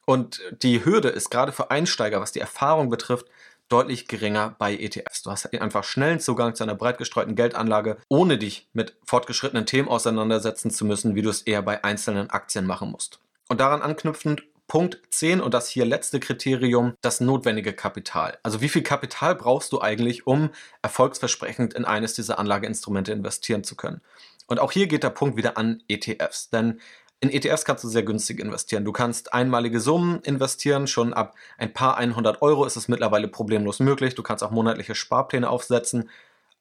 Und 0.05 0.41
die 0.61 0.83
Hürde 0.83 1.09
ist 1.09 1.29
gerade 1.29 1.51
für 1.51 1.71
Einsteiger, 1.71 2.21
was 2.21 2.31
die 2.31 2.39
Erfahrung 2.39 2.89
betrifft, 2.89 3.27
deutlich 3.69 4.07
geringer 4.07 4.55
bei 4.59 4.75
ETFs. 4.75 5.23
Du 5.23 5.31
hast 5.31 5.53
einfach 5.53 5.83
schnellen 5.83 6.19
Zugang 6.19 6.55
zu 6.55 6.63
einer 6.63 6.75
breit 6.75 6.97
gestreuten 6.97 7.35
Geldanlage, 7.35 7.97
ohne 8.09 8.37
dich 8.37 8.67
mit 8.73 8.97
fortgeschrittenen 9.05 9.65
Themen 9.65 9.87
auseinandersetzen 9.87 10.71
zu 10.71 10.85
müssen, 10.85 11.15
wie 11.15 11.21
du 11.21 11.29
es 11.29 11.43
eher 11.43 11.61
bei 11.61 11.83
einzelnen 11.83 12.29
Aktien 12.29 12.65
machen 12.65 12.91
musst. 12.91 13.19
Und 13.47 13.61
daran 13.61 13.81
anknüpfend 13.81 14.43
Punkt 14.67 15.01
10 15.09 15.41
und 15.41 15.53
das 15.53 15.67
hier 15.67 15.83
letzte 15.83 16.21
Kriterium, 16.21 16.93
das 17.01 17.19
notwendige 17.19 17.73
Kapital. 17.73 18.37
Also 18.41 18.61
wie 18.61 18.69
viel 18.69 18.83
Kapital 18.83 19.35
brauchst 19.35 19.73
du 19.73 19.81
eigentlich, 19.81 20.25
um 20.25 20.49
erfolgsversprechend 20.81 21.73
in 21.73 21.83
eines 21.83 22.13
dieser 22.13 22.39
Anlageinstrumente 22.39 23.11
investieren 23.11 23.65
zu 23.65 23.75
können? 23.75 23.99
Und 24.47 24.59
auch 24.59 24.71
hier 24.71 24.87
geht 24.87 25.03
der 25.03 25.09
Punkt 25.09 25.35
wieder 25.35 25.57
an 25.57 25.83
ETFs, 25.89 26.49
denn 26.49 26.79
in 27.21 27.29
ETFs 27.29 27.65
kannst 27.65 27.83
du 27.83 27.87
sehr 27.87 28.01
günstig 28.01 28.39
investieren. 28.39 28.83
Du 28.83 28.91
kannst 28.91 29.33
einmalige 29.33 29.79
Summen 29.79 30.21
investieren, 30.23 30.87
schon 30.87 31.13
ab 31.13 31.35
ein 31.59 31.71
paar 31.71 31.95
100 31.97 32.41
Euro 32.41 32.65
ist 32.65 32.75
es 32.75 32.87
mittlerweile 32.87 33.27
problemlos 33.27 33.79
möglich. 33.79 34.15
Du 34.15 34.23
kannst 34.23 34.43
auch 34.43 34.49
monatliche 34.49 34.95
Sparpläne 34.95 35.47
aufsetzen. 35.47 36.09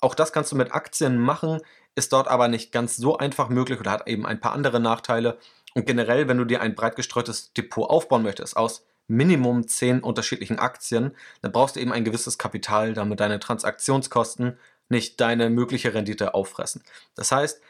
Auch 0.00 0.14
das 0.14 0.32
kannst 0.32 0.52
du 0.52 0.56
mit 0.56 0.72
Aktien 0.72 1.18
machen. 1.18 1.60
ist 1.94 2.12
dort 2.12 2.28
aber 2.28 2.48
nicht 2.48 2.72
ganz 2.72 2.96
so 2.96 3.16
einfach 3.16 3.48
möglich 3.48 3.80
oder 3.80 3.90
hat 3.90 4.06
eben 4.06 4.26
ein 4.26 4.38
paar 4.38 4.52
andere 4.52 4.80
Nachteile. 4.80 5.38
Und 5.74 5.86
generell, 5.86 6.28
wenn 6.28 6.38
du 6.38 6.44
dir 6.44 6.60
ein 6.60 6.74
breit 6.74 6.94
gestreutes 6.94 7.52
Depot 7.54 7.88
aufbauen 7.88 8.22
möchtest 8.22 8.56
aus 8.56 8.84
Minimum 9.08 9.66
10 9.66 10.00
unterschiedlichen 10.00 10.58
Aktien, 10.58 11.16
dann 11.40 11.52
brauchst 11.52 11.76
du 11.76 11.80
eben 11.80 11.92
ein 11.92 12.04
gewisses 12.04 12.36
Kapital, 12.38 12.92
damit 12.92 13.20
deine 13.20 13.40
Transaktionskosten 13.40 14.58
nicht 14.90 15.20
deine 15.20 15.48
mögliche 15.48 15.94
Rendite 15.94 16.34
auffressen. 16.34 16.82
Das 17.14 17.32
heißt, 17.32 17.62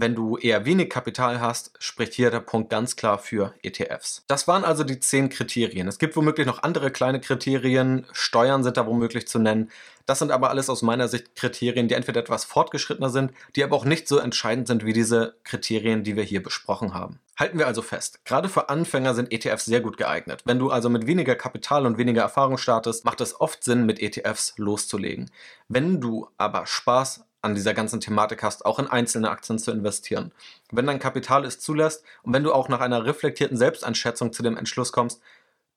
wenn 0.00 0.14
du 0.14 0.36
eher 0.36 0.64
wenig 0.64 0.90
Kapital 0.90 1.40
hast, 1.40 1.72
spricht 1.80 2.14
hier 2.14 2.30
der 2.30 2.38
Punkt 2.38 2.70
ganz 2.70 2.94
klar 2.94 3.18
für 3.18 3.54
ETFs. 3.62 4.22
Das 4.28 4.46
waren 4.46 4.64
also 4.64 4.84
die 4.84 5.00
zehn 5.00 5.28
Kriterien. 5.28 5.88
Es 5.88 5.98
gibt 5.98 6.14
womöglich 6.14 6.46
noch 6.46 6.62
andere 6.62 6.92
kleine 6.92 7.20
Kriterien. 7.20 8.06
Steuern 8.12 8.62
sind 8.62 8.76
da 8.76 8.86
womöglich 8.86 9.26
zu 9.26 9.40
nennen. 9.40 9.70
Das 10.06 10.20
sind 10.20 10.30
aber 10.30 10.50
alles 10.50 10.70
aus 10.70 10.82
meiner 10.82 11.08
Sicht 11.08 11.34
Kriterien, 11.34 11.88
die 11.88 11.94
entweder 11.94 12.20
etwas 12.20 12.44
fortgeschrittener 12.44 13.10
sind, 13.10 13.32
die 13.56 13.64
aber 13.64 13.76
auch 13.76 13.84
nicht 13.84 14.08
so 14.08 14.18
entscheidend 14.18 14.68
sind 14.68 14.86
wie 14.86 14.92
diese 14.92 15.34
Kriterien, 15.42 16.04
die 16.04 16.16
wir 16.16 16.22
hier 16.22 16.42
besprochen 16.42 16.94
haben. 16.94 17.18
Halten 17.36 17.58
wir 17.58 17.66
also 17.66 17.82
fest, 17.82 18.24
gerade 18.24 18.48
für 18.48 18.68
Anfänger 18.68 19.14
sind 19.14 19.32
ETFs 19.32 19.66
sehr 19.66 19.80
gut 19.80 19.96
geeignet. 19.96 20.42
Wenn 20.44 20.58
du 20.58 20.70
also 20.70 20.88
mit 20.88 21.06
weniger 21.06 21.34
Kapital 21.34 21.86
und 21.86 21.98
weniger 21.98 22.22
Erfahrung 22.22 22.56
startest, 22.56 23.04
macht 23.04 23.20
es 23.20 23.40
oft 23.40 23.62
Sinn, 23.62 23.84
mit 23.84 24.00
ETFs 24.00 24.54
loszulegen. 24.56 25.30
Wenn 25.68 26.00
du 26.00 26.28
aber 26.38 26.66
Spaß 26.66 27.27
an 27.42 27.54
dieser 27.54 27.74
ganzen 27.74 28.00
Thematik 28.00 28.42
hast, 28.42 28.66
auch 28.66 28.78
in 28.78 28.88
einzelne 28.88 29.30
Aktien 29.30 29.58
zu 29.58 29.70
investieren. 29.70 30.32
Wenn 30.72 30.86
dein 30.86 30.98
Kapital 30.98 31.44
es 31.44 31.60
zulässt 31.60 32.04
und 32.22 32.32
wenn 32.32 32.44
du 32.44 32.52
auch 32.52 32.68
nach 32.68 32.80
einer 32.80 33.04
reflektierten 33.04 33.56
Selbsteinschätzung 33.56 34.32
zu 34.32 34.42
dem 34.42 34.56
Entschluss 34.56 34.92
kommst, 34.92 35.20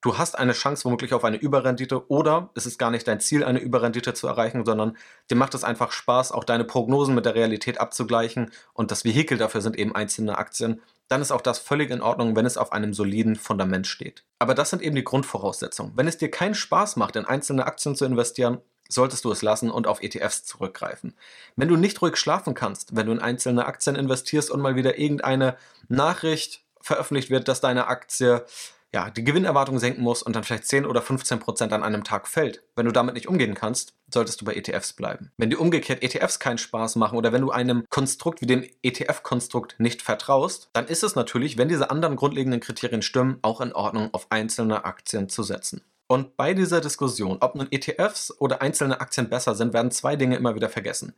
du 0.02 0.18
hast 0.18 0.38
eine 0.38 0.54
Chance 0.54 0.86
womöglich 0.86 1.14
auf 1.14 1.24
eine 1.24 1.38
Überrendite 1.38 2.10
oder 2.10 2.50
es 2.56 2.66
ist 2.66 2.80
gar 2.80 2.90
nicht 2.90 3.08
dein 3.08 3.20
Ziel, 3.20 3.44
eine 3.44 3.60
Überrendite 3.60 4.14
zu 4.14 4.28
erreichen, 4.28 4.66
sondern 4.66 4.98
dir 5.30 5.36
macht 5.36 5.54
es 5.54 5.64
einfach 5.64 5.92
Spaß, 5.92 6.32
auch 6.32 6.44
deine 6.44 6.64
Prognosen 6.64 7.14
mit 7.14 7.26
der 7.26 7.36
Realität 7.36 7.80
abzugleichen 7.80 8.52
und 8.74 8.90
das 8.90 9.06
Vehikel 9.06 9.38
dafür 9.38 9.62
sind 9.62 9.78
eben 9.78 9.96
einzelne 9.96 10.38
Aktien, 10.40 10.82
dann 11.08 11.22
ist 11.22 11.32
auch 11.32 11.42
das 11.42 11.60
völlig 11.60 11.92
in 11.92 12.02
Ordnung, 12.02 12.36
wenn 12.36 12.46
es 12.46 12.58
auf 12.58 12.72
einem 12.72 12.94
soliden 12.94 13.36
Fundament 13.36 13.86
steht. 13.86 14.24
Aber 14.40 14.56
das 14.56 14.70
sind 14.70 14.82
eben 14.82 14.96
die 14.96 15.04
Grundvoraussetzungen. 15.04 15.92
Wenn 15.96 16.08
es 16.08 16.18
dir 16.18 16.32
keinen 16.32 16.56
Spaß 16.56 16.96
macht, 16.96 17.18
in 17.18 17.26
einzelne 17.26 17.66
Aktien 17.66 17.96
zu 17.96 18.06
investieren, 18.06 18.60
solltest 18.92 19.26
du 19.26 19.32
es 19.32 19.42
lassen 19.42 19.72
und 19.72 19.88
auf 19.88 20.02
ETFs 20.02 20.44
zurückgreifen. 20.44 21.16
Wenn 21.56 21.68
du 21.68 21.76
nicht 21.76 22.02
ruhig 22.02 22.18
schlafen 22.18 22.54
kannst, 22.54 22.96
wenn 22.96 23.06
du 23.06 23.12
in 23.12 23.20
einzelne 23.20 23.66
Aktien 23.66 23.96
investierst 23.96 24.52
und 24.52 24.62
mal 24.62 24.76
wieder 24.76 24.98
irgendeine 24.98 25.58
Nachricht 25.88 26.64
veröffentlicht 26.82 27.30
wird, 27.30 27.48
dass 27.48 27.62
deine 27.62 27.88
Aktie 27.88 28.46
ja, 28.94 29.10
die 29.10 29.24
Gewinnerwartung 29.24 29.80
senken 29.80 30.04
muss 30.04 30.22
und 30.22 30.36
dann 30.36 30.44
vielleicht 30.44 30.66
10 30.66 30.86
oder 30.86 31.02
15 31.02 31.40
Prozent 31.40 31.72
an 31.72 31.84
einem 31.84 32.04
Tag 32.04 32.28
fällt. 32.28 32.64
Wenn 32.76 32.86
du 32.86 32.92
damit 32.92 33.14
nicht 33.14 33.28
umgehen 33.28 33.56
kannst, 33.56 33.94
solltest 34.14 34.42
du 34.42 34.46
bei 34.46 34.54
ETFs 34.54 34.94
bleiben. 34.94 35.32
Wenn 35.38 35.50
dir 35.50 35.62
umgekehrt 35.62 36.04
ETFs 36.04 36.40
keinen 36.40 36.58
Spaß 36.58 36.98
machen 36.98 37.18
oder 37.18 37.32
wenn 37.32 37.42
du 37.42 37.52
einem 37.52 37.86
Konstrukt 37.90 38.42
wie 38.42 38.48
dem 38.48 38.66
ETF-Konstrukt 38.84 39.76
nicht 39.78 40.02
vertraust, 40.02 40.70
dann 40.74 40.88
ist 40.88 41.04
es 41.04 41.16
natürlich, 41.16 41.58
wenn 41.58 41.70
diese 41.70 41.90
anderen 41.90 42.18
grundlegenden 42.18 42.60
Kriterien 42.60 43.02
stimmen, 43.02 43.40
auch 43.44 43.62
in 43.62 43.72
Ordnung, 43.72 44.10
auf 44.12 44.28
einzelne 44.30 44.84
Aktien 44.84 45.30
zu 45.30 45.44
setzen. 45.44 45.82
Und 46.12 46.36
bei 46.36 46.54
dieser 46.54 46.82
Diskussion, 46.82 47.38
ob 47.40 47.56
nun 47.56 47.72
ETFs 47.72 48.36
oder 48.38 48.62
einzelne 48.62 49.00
Aktien 49.00 49.30
besser 49.30 49.56
sind, 49.56 49.72
werden 49.72 49.92
zwei 49.92 50.18
Dinge 50.18 50.36
immer 50.36 50.56
wieder 50.56 50.68
vergessen. 50.68 51.16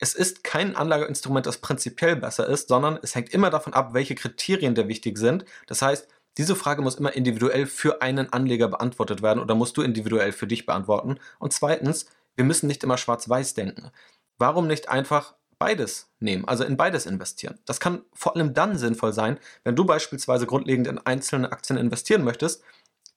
Es 0.00 0.14
ist 0.14 0.42
kein 0.42 0.74
Anlageinstrument, 0.74 1.46
das 1.46 1.58
prinzipiell 1.58 2.16
besser 2.16 2.44
ist, 2.48 2.66
sondern 2.66 2.98
es 3.04 3.14
hängt 3.14 3.32
immer 3.32 3.50
davon 3.50 3.72
ab, 3.72 3.94
welche 3.94 4.16
Kriterien 4.16 4.74
da 4.74 4.88
wichtig 4.88 5.16
sind. 5.16 5.44
Das 5.68 5.80
heißt, 5.80 6.08
diese 6.38 6.56
Frage 6.56 6.82
muss 6.82 6.96
immer 6.96 7.14
individuell 7.14 7.66
für 7.66 8.02
einen 8.02 8.32
Anleger 8.32 8.66
beantwortet 8.66 9.22
werden 9.22 9.40
oder 9.40 9.54
musst 9.54 9.76
du 9.76 9.82
individuell 9.82 10.32
für 10.32 10.48
dich 10.48 10.66
beantworten. 10.66 11.20
Und 11.38 11.52
zweitens, 11.52 12.06
wir 12.34 12.44
müssen 12.44 12.66
nicht 12.66 12.82
immer 12.82 12.98
schwarz-weiß 12.98 13.54
denken. 13.54 13.92
Warum 14.38 14.66
nicht 14.66 14.88
einfach 14.88 15.36
beides 15.60 16.10
nehmen, 16.18 16.48
also 16.48 16.64
in 16.64 16.76
beides 16.76 17.06
investieren? 17.06 17.60
Das 17.64 17.78
kann 17.78 18.02
vor 18.12 18.34
allem 18.34 18.54
dann 18.54 18.76
sinnvoll 18.76 19.12
sein, 19.12 19.38
wenn 19.62 19.76
du 19.76 19.84
beispielsweise 19.84 20.46
grundlegend 20.46 20.88
in 20.88 20.98
einzelne 20.98 21.52
Aktien 21.52 21.78
investieren 21.78 22.24
möchtest, 22.24 22.64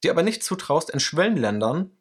dir 0.03 0.12
aber 0.12 0.23
nicht 0.23 0.43
zutraust, 0.43 0.89
in 0.89 0.99
Schwellenländern 0.99 1.91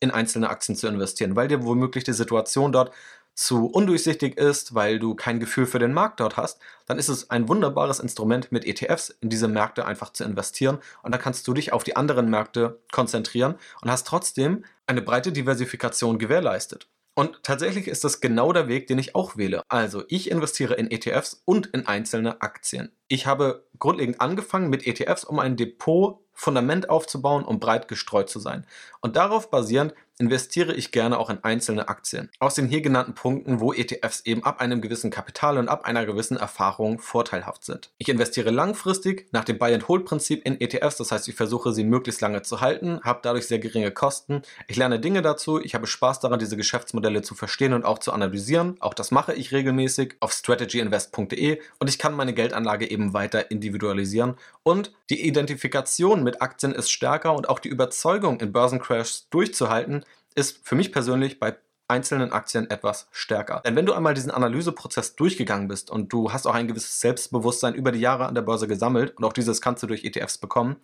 in 0.00 0.10
einzelne 0.10 0.50
Aktien 0.50 0.76
zu 0.76 0.86
investieren, 0.86 1.36
weil 1.36 1.48
dir 1.48 1.64
womöglich 1.64 2.04
die 2.04 2.12
Situation 2.12 2.72
dort 2.72 2.92
zu 3.34 3.66
undurchsichtig 3.66 4.38
ist, 4.38 4.74
weil 4.74 4.98
du 4.98 5.14
kein 5.14 5.40
Gefühl 5.40 5.66
für 5.66 5.80
den 5.80 5.92
Markt 5.92 6.20
dort 6.20 6.36
hast, 6.36 6.60
dann 6.86 6.98
ist 6.98 7.08
es 7.08 7.30
ein 7.30 7.48
wunderbares 7.48 7.98
Instrument 7.98 8.52
mit 8.52 8.64
ETFs 8.64 9.10
in 9.20 9.28
diese 9.28 9.48
Märkte 9.48 9.86
einfach 9.86 10.12
zu 10.12 10.24
investieren 10.24 10.78
und 11.02 11.12
dann 11.12 11.20
kannst 11.20 11.46
du 11.48 11.52
dich 11.52 11.72
auf 11.72 11.82
die 11.82 11.96
anderen 11.96 12.30
Märkte 12.30 12.80
konzentrieren 12.92 13.56
und 13.82 13.90
hast 13.90 14.06
trotzdem 14.06 14.64
eine 14.86 15.02
breite 15.02 15.32
Diversifikation 15.32 16.18
gewährleistet. 16.18 16.86
Und 17.16 17.42
tatsächlich 17.44 17.86
ist 17.86 18.02
das 18.02 18.20
genau 18.20 18.52
der 18.52 18.66
Weg, 18.66 18.88
den 18.88 18.98
ich 18.98 19.14
auch 19.14 19.36
wähle. 19.36 19.62
Also 19.68 20.02
ich 20.08 20.30
investiere 20.30 20.74
in 20.74 20.90
ETFs 20.90 21.42
und 21.44 21.66
in 21.66 21.86
einzelne 21.86 22.42
Aktien. 22.42 22.90
Ich 23.06 23.26
habe 23.26 23.66
grundlegend 23.78 24.20
angefangen 24.20 24.68
mit 24.68 24.86
ETFs, 24.86 25.22
um 25.22 25.38
ein 25.38 25.56
Depot 25.56 26.23
Fundament 26.34 26.90
aufzubauen, 26.90 27.44
um 27.44 27.60
breit 27.60 27.88
gestreut 27.88 28.28
zu 28.28 28.40
sein. 28.40 28.66
Und 29.00 29.16
darauf 29.16 29.50
basierend 29.50 29.94
investiere 30.18 30.74
ich 30.74 30.92
gerne 30.92 31.18
auch 31.18 31.28
in 31.28 31.42
einzelne 31.42 31.88
Aktien. 31.88 32.30
Aus 32.38 32.54
den 32.54 32.68
hier 32.68 32.80
genannten 32.80 33.14
Punkten, 33.14 33.60
wo 33.60 33.72
ETFs 33.72 34.20
eben 34.20 34.44
ab 34.44 34.60
einem 34.60 34.80
gewissen 34.80 35.10
Kapital 35.10 35.58
und 35.58 35.68
ab 35.68 35.84
einer 35.86 36.06
gewissen 36.06 36.36
Erfahrung 36.36 37.00
vorteilhaft 37.00 37.64
sind. 37.64 37.90
Ich 37.98 38.08
investiere 38.08 38.50
langfristig 38.50 39.26
nach 39.32 39.44
dem 39.44 39.58
Buy-and-Hold-Prinzip 39.58 40.46
in 40.46 40.60
ETFs, 40.60 40.96
das 40.96 41.10
heißt, 41.10 41.28
ich 41.28 41.34
versuche 41.34 41.72
sie 41.72 41.84
möglichst 41.84 42.20
lange 42.20 42.42
zu 42.42 42.60
halten, 42.60 43.00
habe 43.02 43.20
dadurch 43.22 43.46
sehr 43.48 43.58
geringe 43.58 43.90
Kosten. 43.90 44.42
Ich 44.68 44.76
lerne 44.76 45.00
Dinge 45.00 45.20
dazu, 45.20 45.60
ich 45.60 45.74
habe 45.74 45.86
Spaß 45.86 46.20
daran, 46.20 46.38
diese 46.38 46.56
Geschäftsmodelle 46.56 47.22
zu 47.22 47.34
verstehen 47.34 47.72
und 47.72 47.84
auch 47.84 47.98
zu 47.98 48.12
analysieren. 48.12 48.76
Auch 48.80 48.94
das 48.94 49.10
mache 49.10 49.34
ich 49.34 49.52
regelmäßig 49.52 50.14
auf 50.20 50.32
strategyinvest.de 50.32 51.60
und 51.80 51.90
ich 51.90 51.98
kann 51.98 52.14
meine 52.14 52.34
Geldanlage 52.34 52.88
eben 52.88 53.14
weiter 53.14 53.50
individualisieren 53.50 54.36
und 54.62 54.92
die 55.10 55.26
Identifikation 55.26 56.22
mit 56.24 56.42
Aktien 56.42 56.72
ist 56.72 56.90
stärker 56.90 57.34
und 57.34 57.48
auch 57.48 57.58
die 57.58 57.68
Überzeugung, 57.68 58.40
in 58.40 58.52
Börsencrashs 58.52 59.28
durchzuhalten, 59.30 60.04
ist 60.34 60.66
für 60.66 60.74
mich 60.74 60.92
persönlich 60.92 61.38
bei 61.38 61.56
einzelnen 61.86 62.32
Aktien 62.32 62.70
etwas 62.70 63.08
stärker. 63.12 63.62
Denn 63.64 63.76
wenn 63.76 63.86
du 63.86 63.92
einmal 63.92 64.14
diesen 64.14 64.30
Analyseprozess 64.30 65.16
durchgegangen 65.16 65.68
bist 65.68 65.90
und 65.90 66.12
du 66.12 66.32
hast 66.32 66.46
auch 66.46 66.54
ein 66.54 66.66
gewisses 66.66 67.00
Selbstbewusstsein 67.00 67.74
über 67.74 67.92
die 67.92 68.00
Jahre 68.00 68.26
an 68.26 68.34
der 68.34 68.42
Börse 68.42 68.66
gesammelt 68.66 69.16
und 69.16 69.24
auch 69.24 69.32
dieses 69.32 69.60
kannst 69.60 69.82
du 69.82 69.86
durch 69.86 70.04
ETFs 70.04 70.38
bekommen, 70.38 70.76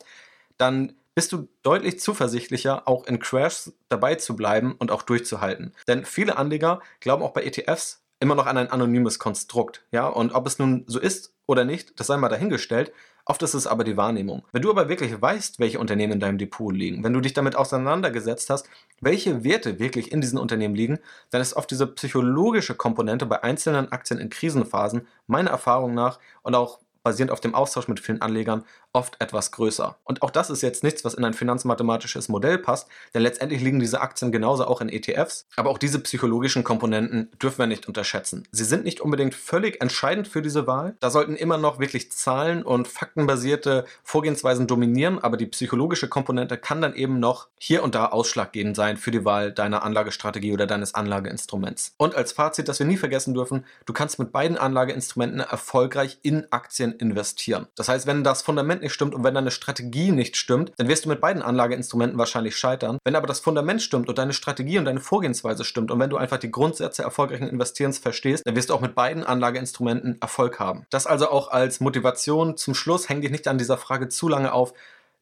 dann 0.58 0.94
bist 1.14 1.32
du 1.32 1.48
deutlich 1.62 1.98
zuversichtlicher, 2.00 2.86
auch 2.86 3.06
in 3.06 3.18
Crashs 3.18 3.72
dabei 3.88 4.14
zu 4.16 4.36
bleiben 4.36 4.74
und 4.78 4.90
auch 4.90 5.02
durchzuhalten. 5.02 5.74
Denn 5.88 6.04
viele 6.04 6.36
Anleger 6.36 6.80
glauben 7.00 7.22
auch 7.22 7.32
bei 7.32 7.44
ETFs 7.44 8.02
immer 8.20 8.34
noch 8.34 8.46
an 8.46 8.58
ein 8.58 8.70
anonymes 8.70 9.18
Konstrukt. 9.18 9.84
Ja, 9.90 10.06
und 10.06 10.32
ob 10.32 10.46
es 10.46 10.58
nun 10.58 10.84
so 10.86 11.00
ist 11.00 11.34
oder 11.46 11.64
nicht, 11.64 11.98
das 11.98 12.06
sei 12.06 12.16
mal 12.18 12.28
dahingestellt. 12.28 12.92
Oft 13.30 13.42
ist 13.44 13.54
es 13.54 13.68
aber 13.68 13.84
die 13.84 13.96
Wahrnehmung. 13.96 14.42
Wenn 14.50 14.62
du 14.62 14.70
aber 14.70 14.88
wirklich 14.88 15.22
weißt, 15.22 15.60
welche 15.60 15.78
Unternehmen 15.78 16.14
in 16.14 16.18
deinem 16.18 16.36
Depot 16.36 16.74
liegen, 16.74 17.04
wenn 17.04 17.12
du 17.12 17.20
dich 17.20 17.32
damit 17.32 17.54
auseinandergesetzt 17.54 18.50
hast, 18.50 18.68
welche 19.00 19.44
Werte 19.44 19.78
wirklich 19.78 20.10
in 20.10 20.20
diesen 20.20 20.36
Unternehmen 20.36 20.74
liegen, 20.74 20.98
dann 21.30 21.40
ist 21.40 21.54
oft 21.54 21.70
diese 21.70 21.86
psychologische 21.86 22.74
Komponente 22.74 23.26
bei 23.26 23.40
einzelnen 23.44 23.92
Aktien 23.92 24.18
in 24.18 24.30
Krisenphasen 24.30 25.06
meiner 25.28 25.50
Erfahrung 25.50 25.94
nach 25.94 26.18
und 26.42 26.56
auch 26.56 26.80
basierend 27.04 27.30
auf 27.30 27.38
dem 27.38 27.54
Austausch 27.54 27.86
mit 27.86 28.00
vielen 28.00 28.20
Anlegern 28.20 28.64
oft 28.92 29.16
etwas 29.20 29.52
größer. 29.52 29.96
Und 30.04 30.22
auch 30.22 30.30
das 30.30 30.50
ist 30.50 30.62
jetzt 30.62 30.82
nichts, 30.82 31.04
was 31.04 31.14
in 31.14 31.24
ein 31.24 31.34
finanzmathematisches 31.34 32.28
Modell 32.28 32.58
passt, 32.58 32.88
denn 33.14 33.22
letztendlich 33.22 33.60
liegen 33.60 33.80
diese 33.80 34.00
Aktien 34.00 34.32
genauso 34.32 34.66
auch 34.66 34.80
in 34.80 34.88
ETFs. 34.88 35.46
Aber 35.56 35.70
auch 35.70 35.78
diese 35.78 36.00
psychologischen 36.00 36.64
Komponenten 36.64 37.30
dürfen 37.40 37.58
wir 37.58 37.66
nicht 37.66 37.86
unterschätzen. 37.86 38.46
Sie 38.50 38.64
sind 38.64 38.84
nicht 38.84 39.00
unbedingt 39.00 39.34
völlig 39.34 39.80
entscheidend 39.80 40.28
für 40.28 40.42
diese 40.42 40.66
Wahl. 40.66 40.96
Da 41.00 41.10
sollten 41.10 41.36
immer 41.36 41.58
noch 41.58 41.78
wirklich 41.78 42.10
Zahlen 42.10 42.62
und 42.62 42.88
faktenbasierte 42.88 43.84
Vorgehensweisen 44.02 44.66
dominieren, 44.66 45.18
aber 45.18 45.36
die 45.36 45.46
psychologische 45.46 46.08
Komponente 46.08 46.58
kann 46.58 46.80
dann 46.80 46.94
eben 46.94 47.20
noch 47.20 47.48
hier 47.58 47.82
und 47.82 47.94
da 47.94 48.06
ausschlaggebend 48.06 48.74
sein 48.74 48.96
für 48.96 49.10
die 49.10 49.24
Wahl 49.24 49.52
deiner 49.52 49.82
Anlagestrategie 49.82 50.52
oder 50.52 50.66
deines 50.66 50.94
Anlageinstruments. 50.94 51.94
Und 51.96 52.14
als 52.14 52.32
Fazit, 52.32 52.68
das 52.68 52.78
wir 52.78 52.86
nie 52.86 52.96
vergessen 52.96 53.34
dürfen, 53.34 53.64
du 53.86 53.92
kannst 53.92 54.18
mit 54.18 54.32
beiden 54.32 54.58
Anlageinstrumenten 54.58 55.40
erfolgreich 55.40 56.18
in 56.22 56.46
Aktien 56.50 56.92
investieren. 56.92 57.66
Das 57.76 57.88
heißt, 57.88 58.06
wenn 58.06 58.24
das 58.24 58.42
Fundament 58.42 58.79
Fundament 58.80 58.82
nicht 58.82 58.94
stimmt 58.94 59.14
und 59.14 59.24
wenn 59.24 59.34
deine 59.34 59.50
Strategie 59.50 60.10
nicht 60.10 60.36
stimmt, 60.36 60.72
dann 60.76 60.88
wirst 60.88 61.04
du 61.04 61.08
mit 61.08 61.20
beiden 61.20 61.42
Anlageinstrumenten 61.42 62.18
wahrscheinlich 62.18 62.56
scheitern. 62.56 62.98
Wenn 63.04 63.16
aber 63.16 63.26
das 63.26 63.40
Fundament 63.40 63.82
stimmt 63.82 64.08
und 64.08 64.18
deine 64.18 64.32
Strategie 64.32 64.78
und 64.78 64.84
deine 64.84 65.00
Vorgehensweise 65.00 65.64
stimmt 65.64 65.90
und 65.90 66.00
wenn 66.00 66.10
du 66.10 66.16
einfach 66.16 66.38
die 66.38 66.50
Grundsätze 66.50 67.02
erfolgreichen 67.02 67.48
Investierens 67.48 67.98
verstehst, 67.98 68.46
dann 68.46 68.56
wirst 68.56 68.70
du 68.70 68.74
auch 68.74 68.80
mit 68.80 68.94
beiden 68.94 69.24
Anlageinstrumenten 69.24 70.20
Erfolg 70.20 70.58
haben. 70.58 70.86
Das 70.90 71.06
also 71.06 71.28
auch 71.28 71.50
als 71.50 71.80
Motivation 71.80 72.56
zum 72.56 72.74
Schluss, 72.74 73.08
häng 73.08 73.20
dich 73.20 73.30
nicht 73.30 73.48
an 73.48 73.58
dieser 73.58 73.76
Frage 73.76 74.08
zu 74.08 74.28
lange 74.28 74.52
auf. 74.52 74.72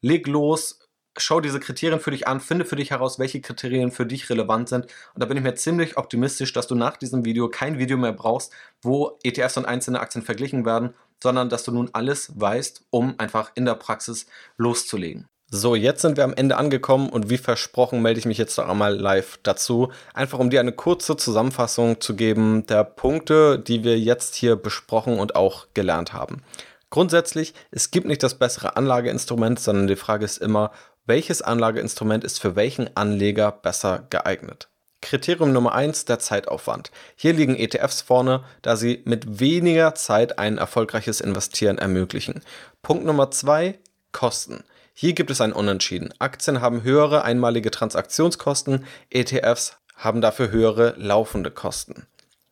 Leg 0.01 0.27
los, 0.29 0.81
schau 1.17 1.41
diese 1.41 1.59
Kriterien 1.59 2.01
für 2.01 2.13
dich 2.13 2.29
an, 2.29 2.41
finde 2.41 2.65
für 2.65 2.77
dich 2.77 2.91
heraus, 2.91 3.19
welche 3.19 3.41
Kriterien 3.41 3.91
für 3.91 4.07
dich 4.07 4.31
relevant 4.31 4.69
sind. 4.69 4.85
Und 5.15 5.23
da 5.23 5.27
bin 5.27 5.37
ich 5.37 5.43
mir 5.43 5.55
ziemlich 5.55 5.97
optimistisch, 5.97 6.53
dass 6.53 6.69
du 6.69 6.75
nach 6.75 6.97
diesem 6.97 7.25
Video 7.25 7.49
kein 7.49 7.79
Video 7.79 7.97
mehr 7.97 8.13
brauchst, 8.13 8.53
wo 8.83 9.19
ETFs 9.25 9.57
und 9.57 9.67
einzelne 9.67 10.01
Aktien 10.01 10.25
verglichen 10.25 10.65
werden, 10.65 10.95
sondern 11.23 11.49
dass 11.49 11.65
du 11.65 11.73
nun 11.73 11.91
alles 11.93 12.33
weißt, 12.39 12.83
um 12.91 13.15
einfach 13.19 13.53
in 13.55 13.65
der 13.65 13.75
Praxis 13.75 14.27
loszulegen. 14.57 15.27
So, 15.51 15.75
jetzt 15.75 16.03
sind 16.03 16.19
wir 16.19 16.25
am 16.25 16.35
Ende 16.35 16.59
angekommen 16.59 17.09
und 17.09 17.31
wie 17.31 17.39
versprochen 17.39 18.03
melde 18.03 18.21
ich 18.21 18.27
mich 18.27 18.37
jetzt 18.37 18.59
noch 18.59 18.69
einmal 18.69 18.95
live 18.95 19.39
dazu, 19.43 19.91
einfach 20.13 20.39
um 20.39 20.51
dir 20.51 20.61
eine 20.61 20.73
kurze 20.73 21.17
Zusammenfassung 21.17 22.03
zu 22.03 22.15
geben 22.15 22.67
der 22.67 22.85
Punkte, 22.85 23.59
die 23.59 23.83
wir 23.83 23.99
jetzt 23.99 24.35
hier 24.35 24.57
besprochen 24.57 25.19
und 25.19 25.37
auch 25.37 25.67
gelernt 25.73 26.13
haben. 26.13 26.43
Grundsätzlich, 26.91 27.55
es 27.71 27.91
gibt 27.91 28.07
nicht 28.07 28.23
das 28.23 28.35
bessere 28.35 28.77
Anlageinstrument, 28.77 29.59
sondern 29.59 29.87
die 29.87 29.97
Frage 29.97 30.27
ist 30.27 30.37
immer, 30.37 30.71
welches 31.07 31.41
Anlageinstrument 31.41 32.25
ist 32.25 32.41
für 32.41 32.55
welchen 32.55 32.95
Anleger 32.95 33.51
besser 33.51 34.07
geeignet. 34.11 34.69
Kriterium 35.01 35.53
Nummer 35.53 35.75
eins 35.75 36.05
der 36.05 36.19
Zeitaufwand. 36.19 36.91
Hier 37.15 37.33
liegen 37.33 37.57
ETFs 37.57 38.03
vorne, 38.03 38.45
da 38.63 38.77
sie 38.77 39.03
mit 39.05 39.41
weniger 39.41 39.95
Zeit 39.95 40.39
ein 40.39 40.59
erfolgreiches 40.59 41.21
Investieren 41.21 41.79
ermöglichen. 41.79 42.43
Punkt 42.83 43.05
Nummer 43.05 43.31
zwei 43.31 43.79
Kosten. 44.13 44.65
Hier 44.95 45.13
gibt 45.13 45.31
es 45.31 45.41
ein 45.41 45.53
Unentschieden. 45.53 46.13
Aktien 46.19 46.61
haben 46.61 46.83
höhere 46.83 47.23
einmalige 47.23 47.71
Transaktionskosten, 47.71 48.85
ETFs 49.11 49.77
haben 49.95 50.21
dafür 50.21 50.51
höhere 50.51 50.95
laufende 50.97 51.51
Kosten. 51.51 52.07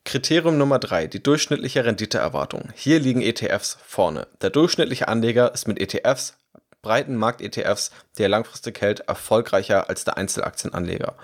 Kriterium 0.05 0.57
Nummer 0.57 0.79
drei: 0.79 1.09
die 1.09 1.23
durchschnittliche 1.23 1.85
Renditeerwartung. 1.85 2.71
Hier 2.77 3.01
liegen 3.01 3.21
ETFs 3.21 3.79
vorne. 3.85 4.29
Der 4.41 4.51
durchschnittliche 4.51 5.09
Anleger 5.09 5.53
ist 5.53 5.67
mit 5.67 5.81
ETFs, 5.81 6.35
breiten 6.83 7.17
Markt-ETFs, 7.17 7.91
die 8.17 8.23
er 8.23 8.29
langfristig 8.29 8.81
hält, 8.81 9.01
erfolgreicher 9.01 9.89
als 9.89 10.05
der 10.05 10.17
Einzelaktienanleger. 10.17 11.17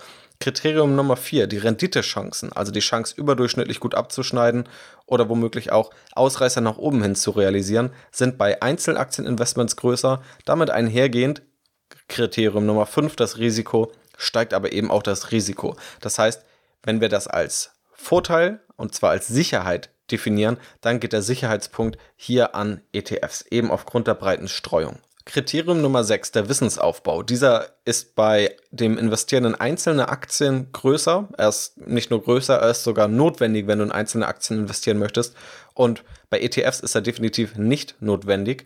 Kriterium 0.42 0.96
Nummer 0.96 1.16
vier: 1.16 1.46
die 1.46 1.58
Renditechancen, 1.58 2.52
also 2.52 2.72
die 2.72 2.80
Chance 2.80 3.14
überdurchschnittlich 3.16 3.78
gut 3.78 3.94
abzuschneiden 3.94 4.68
oder 5.06 5.28
womöglich 5.28 5.70
auch 5.70 5.90
Ausreißer 6.16 6.60
nach 6.60 6.78
oben 6.78 7.00
hin 7.00 7.14
zu 7.14 7.30
realisieren, 7.30 7.90
sind 8.10 8.38
bei 8.38 8.60
Einzelaktieninvestments 8.60 9.76
größer. 9.76 10.20
Damit 10.44 10.70
einhergehend 10.70 11.42
Kriterium 12.08 12.66
Nummer 12.66 12.86
fünf: 12.86 13.14
das 13.14 13.38
Risiko, 13.38 13.92
steigt 14.16 14.52
aber 14.52 14.72
eben 14.72 14.90
auch 14.90 15.04
das 15.04 15.30
Risiko. 15.30 15.76
Das 16.00 16.18
heißt, 16.18 16.44
wenn 16.82 17.00
wir 17.00 17.08
das 17.08 17.28
als 17.28 17.70
Vorteil 17.92 18.58
und 18.74 18.96
zwar 18.96 19.10
als 19.10 19.28
Sicherheit 19.28 19.90
definieren, 20.10 20.58
dann 20.80 20.98
geht 20.98 21.12
der 21.12 21.22
Sicherheitspunkt 21.22 21.98
hier 22.16 22.56
an 22.56 22.80
ETFs, 22.92 23.42
eben 23.48 23.70
aufgrund 23.70 24.08
der 24.08 24.14
breiten 24.14 24.48
Streuung. 24.48 24.98
Kriterium 25.24 25.80
Nummer 25.80 26.02
6, 26.02 26.32
der 26.32 26.48
Wissensaufbau. 26.48 27.22
Dieser 27.22 27.68
ist 27.84 28.14
bei 28.14 28.56
dem 28.70 28.98
Investieren 28.98 29.44
in 29.44 29.54
einzelne 29.54 30.08
Aktien 30.08 30.72
größer. 30.72 31.28
Er 31.36 31.48
ist 31.48 31.78
nicht 31.86 32.10
nur 32.10 32.22
größer, 32.22 32.56
er 32.56 32.70
ist 32.70 32.82
sogar 32.82 33.08
notwendig, 33.08 33.66
wenn 33.66 33.78
du 33.78 33.84
in 33.84 33.92
einzelne 33.92 34.26
Aktien 34.26 34.60
investieren 34.60 34.98
möchtest. 34.98 35.36
Und 35.74 36.02
bei 36.30 36.40
ETFs 36.40 36.80
ist 36.80 36.94
er 36.94 37.02
definitiv 37.02 37.56
nicht 37.56 37.94
notwendig. 38.00 38.64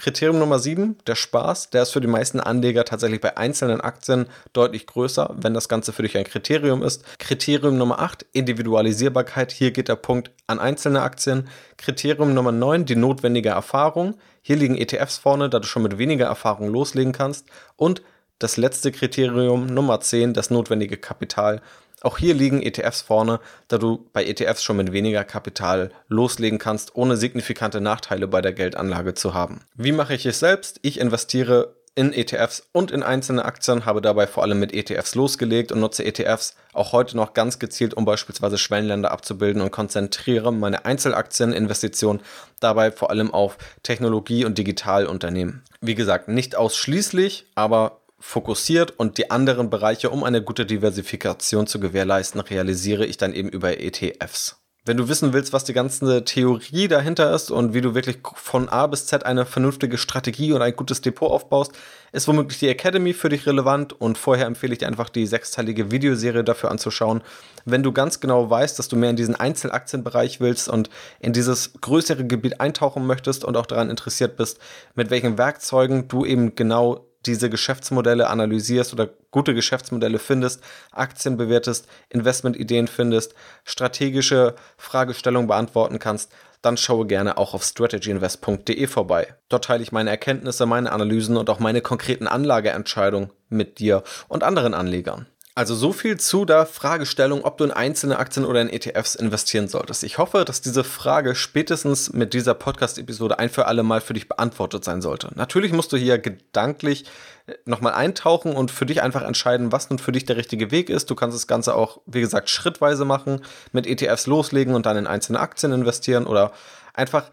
Kriterium 0.00 0.38
Nummer 0.38 0.58
7, 0.58 0.96
der 1.06 1.14
Spaß, 1.14 1.68
der 1.68 1.82
ist 1.82 1.90
für 1.90 2.00
die 2.00 2.06
meisten 2.06 2.40
Anleger 2.40 2.86
tatsächlich 2.86 3.20
bei 3.20 3.36
einzelnen 3.36 3.82
Aktien 3.82 4.28
deutlich 4.54 4.86
größer, 4.86 5.36
wenn 5.36 5.52
das 5.52 5.68
Ganze 5.68 5.92
für 5.92 6.02
dich 6.02 6.16
ein 6.16 6.24
Kriterium 6.24 6.82
ist. 6.82 7.04
Kriterium 7.18 7.76
Nummer 7.76 7.98
8, 7.98 8.24
Individualisierbarkeit, 8.32 9.52
hier 9.52 9.72
geht 9.72 9.88
der 9.88 9.96
Punkt 9.96 10.30
an 10.46 10.58
einzelne 10.58 11.02
Aktien. 11.02 11.48
Kriterium 11.76 12.32
Nummer 12.32 12.50
9, 12.50 12.86
die 12.86 12.96
notwendige 12.96 13.50
Erfahrung. 13.50 14.14
Hier 14.40 14.56
liegen 14.56 14.78
ETFs 14.78 15.18
vorne, 15.18 15.50
da 15.50 15.58
du 15.58 15.66
schon 15.66 15.82
mit 15.82 15.98
weniger 15.98 16.24
Erfahrung 16.24 16.70
loslegen 16.70 17.12
kannst. 17.12 17.44
Und 17.76 18.00
das 18.38 18.56
letzte 18.56 18.92
Kriterium 18.92 19.66
Nummer 19.66 20.00
10, 20.00 20.32
das 20.32 20.48
notwendige 20.48 20.96
Kapital. 20.96 21.60
Auch 22.02 22.18
hier 22.18 22.34
liegen 22.34 22.62
ETFs 22.62 23.02
vorne, 23.02 23.40
da 23.68 23.78
du 23.78 24.08
bei 24.12 24.24
ETFs 24.24 24.62
schon 24.62 24.78
mit 24.78 24.92
weniger 24.92 25.24
Kapital 25.24 25.90
loslegen 26.08 26.58
kannst, 26.58 26.94
ohne 26.94 27.16
signifikante 27.16 27.80
Nachteile 27.80 28.26
bei 28.26 28.40
der 28.40 28.52
Geldanlage 28.52 29.14
zu 29.14 29.34
haben. 29.34 29.60
Wie 29.74 29.92
mache 29.92 30.14
ich 30.14 30.24
es 30.24 30.38
selbst? 30.38 30.80
Ich 30.82 30.98
investiere 30.98 31.74
in 31.94 32.12
ETFs 32.12 32.62
und 32.72 32.90
in 32.90 33.02
einzelne 33.02 33.44
Aktien, 33.44 33.84
habe 33.84 34.00
dabei 34.00 34.26
vor 34.26 34.42
allem 34.42 34.60
mit 34.60 34.72
ETFs 34.72 35.14
losgelegt 35.14 35.72
und 35.72 35.80
nutze 35.80 36.04
ETFs 36.04 36.56
auch 36.72 36.92
heute 36.92 37.16
noch 37.16 37.34
ganz 37.34 37.58
gezielt, 37.58 37.94
um 37.94 38.04
beispielsweise 38.04 38.58
Schwellenländer 38.58 39.10
abzubilden 39.10 39.60
und 39.60 39.72
konzentriere 39.72 40.52
meine 40.52 40.84
Einzelaktieninvestitionen 40.84 42.22
dabei 42.60 42.92
vor 42.92 43.10
allem 43.10 43.34
auf 43.34 43.58
Technologie- 43.82 44.44
und 44.44 44.56
Digitalunternehmen. 44.56 45.62
Wie 45.80 45.94
gesagt, 45.94 46.28
nicht 46.28 46.56
ausschließlich, 46.56 47.46
aber 47.54 47.99
fokussiert 48.20 48.92
und 48.98 49.18
die 49.18 49.30
anderen 49.30 49.70
Bereiche, 49.70 50.10
um 50.10 50.22
eine 50.22 50.42
gute 50.42 50.66
Diversifikation 50.66 51.66
zu 51.66 51.80
gewährleisten, 51.80 52.40
realisiere 52.40 53.06
ich 53.06 53.16
dann 53.16 53.32
eben 53.32 53.48
über 53.48 53.80
ETFs. 53.80 54.60
Wenn 54.86 54.96
du 54.96 55.08
wissen 55.08 55.34
willst, 55.34 55.52
was 55.52 55.64
die 55.64 55.74
ganze 55.74 56.24
Theorie 56.24 56.88
dahinter 56.88 57.34
ist 57.34 57.50
und 57.50 57.74
wie 57.74 57.82
du 57.82 57.94
wirklich 57.94 58.18
von 58.34 58.70
A 58.70 58.86
bis 58.86 59.04
Z 59.04 59.26
eine 59.26 59.44
vernünftige 59.44 59.98
Strategie 59.98 60.54
und 60.54 60.62
ein 60.62 60.74
gutes 60.74 61.02
Depot 61.02 61.30
aufbaust, 61.30 61.72
ist 62.12 62.26
womöglich 62.28 62.58
die 62.60 62.68
Academy 62.68 63.12
für 63.12 63.28
dich 63.28 63.46
relevant 63.46 63.92
und 63.92 64.16
vorher 64.16 64.46
empfehle 64.46 64.72
ich 64.72 64.78
dir 64.78 64.86
einfach 64.86 65.10
die 65.10 65.26
sechsteilige 65.26 65.90
Videoserie 65.90 66.44
dafür 66.44 66.70
anzuschauen. 66.70 67.22
Wenn 67.66 67.82
du 67.82 67.92
ganz 67.92 68.20
genau 68.20 68.48
weißt, 68.48 68.78
dass 68.78 68.88
du 68.88 68.96
mehr 68.96 69.10
in 69.10 69.16
diesen 69.16 69.34
Einzelaktienbereich 69.34 70.40
willst 70.40 70.70
und 70.70 70.88
in 71.20 71.34
dieses 71.34 71.74
größere 71.78 72.26
Gebiet 72.26 72.58
eintauchen 72.62 73.06
möchtest 73.06 73.44
und 73.44 73.58
auch 73.58 73.66
daran 73.66 73.90
interessiert 73.90 74.38
bist, 74.38 74.60
mit 74.94 75.10
welchen 75.10 75.36
Werkzeugen 75.36 76.08
du 76.08 76.24
eben 76.24 76.54
genau 76.54 77.09
diese 77.26 77.50
Geschäftsmodelle 77.50 78.28
analysierst 78.28 78.92
oder 78.92 79.08
gute 79.30 79.54
Geschäftsmodelle 79.54 80.18
findest, 80.18 80.62
Aktien 80.90 81.36
bewertest, 81.36 81.86
Investmentideen 82.08 82.88
findest, 82.88 83.34
strategische 83.64 84.54
Fragestellungen 84.76 85.48
beantworten 85.48 85.98
kannst, 85.98 86.32
dann 86.62 86.76
schaue 86.76 87.06
gerne 87.06 87.38
auch 87.38 87.54
auf 87.54 87.64
strategyinvest.de 87.64 88.86
vorbei. 88.86 89.34
Dort 89.48 89.64
teile 89.64 89.82
ich 89.82 89.92
meine 89.92 90.10
Erkenntnisse, 90.10 90.66
meine 90.66 90.92
Analysen 90.92 91.36
und 91.36 91.48
auch 91.48 91.58
meine 91.58 91.80
konkreten 91.80 92.26
Anlageentscheidungen 92.26 93.32
mit 93.48 93.78
dir 93.78 94.02
und 94.28 94.44
anderen 94.44 94.74
Anlegern. 94.74 95.26
Also 95.56 95.74
so 95.74 95.92
viel 95.92 96.18
zu 96.18 96.44
der 96.44 96.64
Fragestellung, 96.64 97.44
ob 97.44 97.58
du 97.58 97.64
in 97.64 97.72
einzelne 97.72 98.18
Aktien 98.18 98.46
oder 98.46 98.60
in 98.60 98.70
ETFs 98.70 99.16
investieren 99.16 99.66
solltest. 99.66 100.04
Ich 100.04 100.16
hoffe, 100.16 100.44
dass 100.44 100.60
diese 100.60 100.84
Frage 100.84 101.34
spätestens 101.34 102.12
mit 102.12 102.34
dieser 102.34 102.54
Podcast-Episode 102.54 103.38
ein 103.40 103.50
für 103.50 103.66
alle 103.66 103.82
Mal 103.82 104.00
für 104.00 104.14
dich 104.14 104.28
beantwortet 104.28 104.84
sein 104.84 105.02
sollte. 105.02 105.30
Natürlich 105.34 105.72
musst 105.72 105.92
du 105.92 105.96
hier 105.96 106.18
gedanklich 106.18 107.04
äh, 107.48 107.54
nochmal 107.64 107.94
eintauchen 107.94 108.54
und 108.54 108.70
für 108.70 108.86
dich 108.86 109.02
einfach 109.02 109.22
entscheiden, 109.22 109.72
was 109.72 109.90
nun 109.90 109.98
für 109.98 110.12
dich 110.12 110.24
der 110.24 110.36
richtige 110.36 110.70
Weg 110.70 110.88
ist. 110.88 111.10
Du 111.10 111.16
kannst 111.16 111.36
das 111.36 111.48
Ganze 111.48 111.74
auch, 111.74 112.00
wie 112.06 112.20
gesagt, 112.20 112.48
schrittweise 112.48 113.04
machen, 113.04 113.42
mit 113.72 113.88
ETFs 113.88 114.28
loslegen 114.28 114.74
und 114.74 114.86
dann 114.86 114.96
in 114.96 115.08
einzelne 115.08 115.40
Aktien 115.40 115.72
investieren 115.72 116.26
oder 116.26 116.52
einfach 116.94 117.24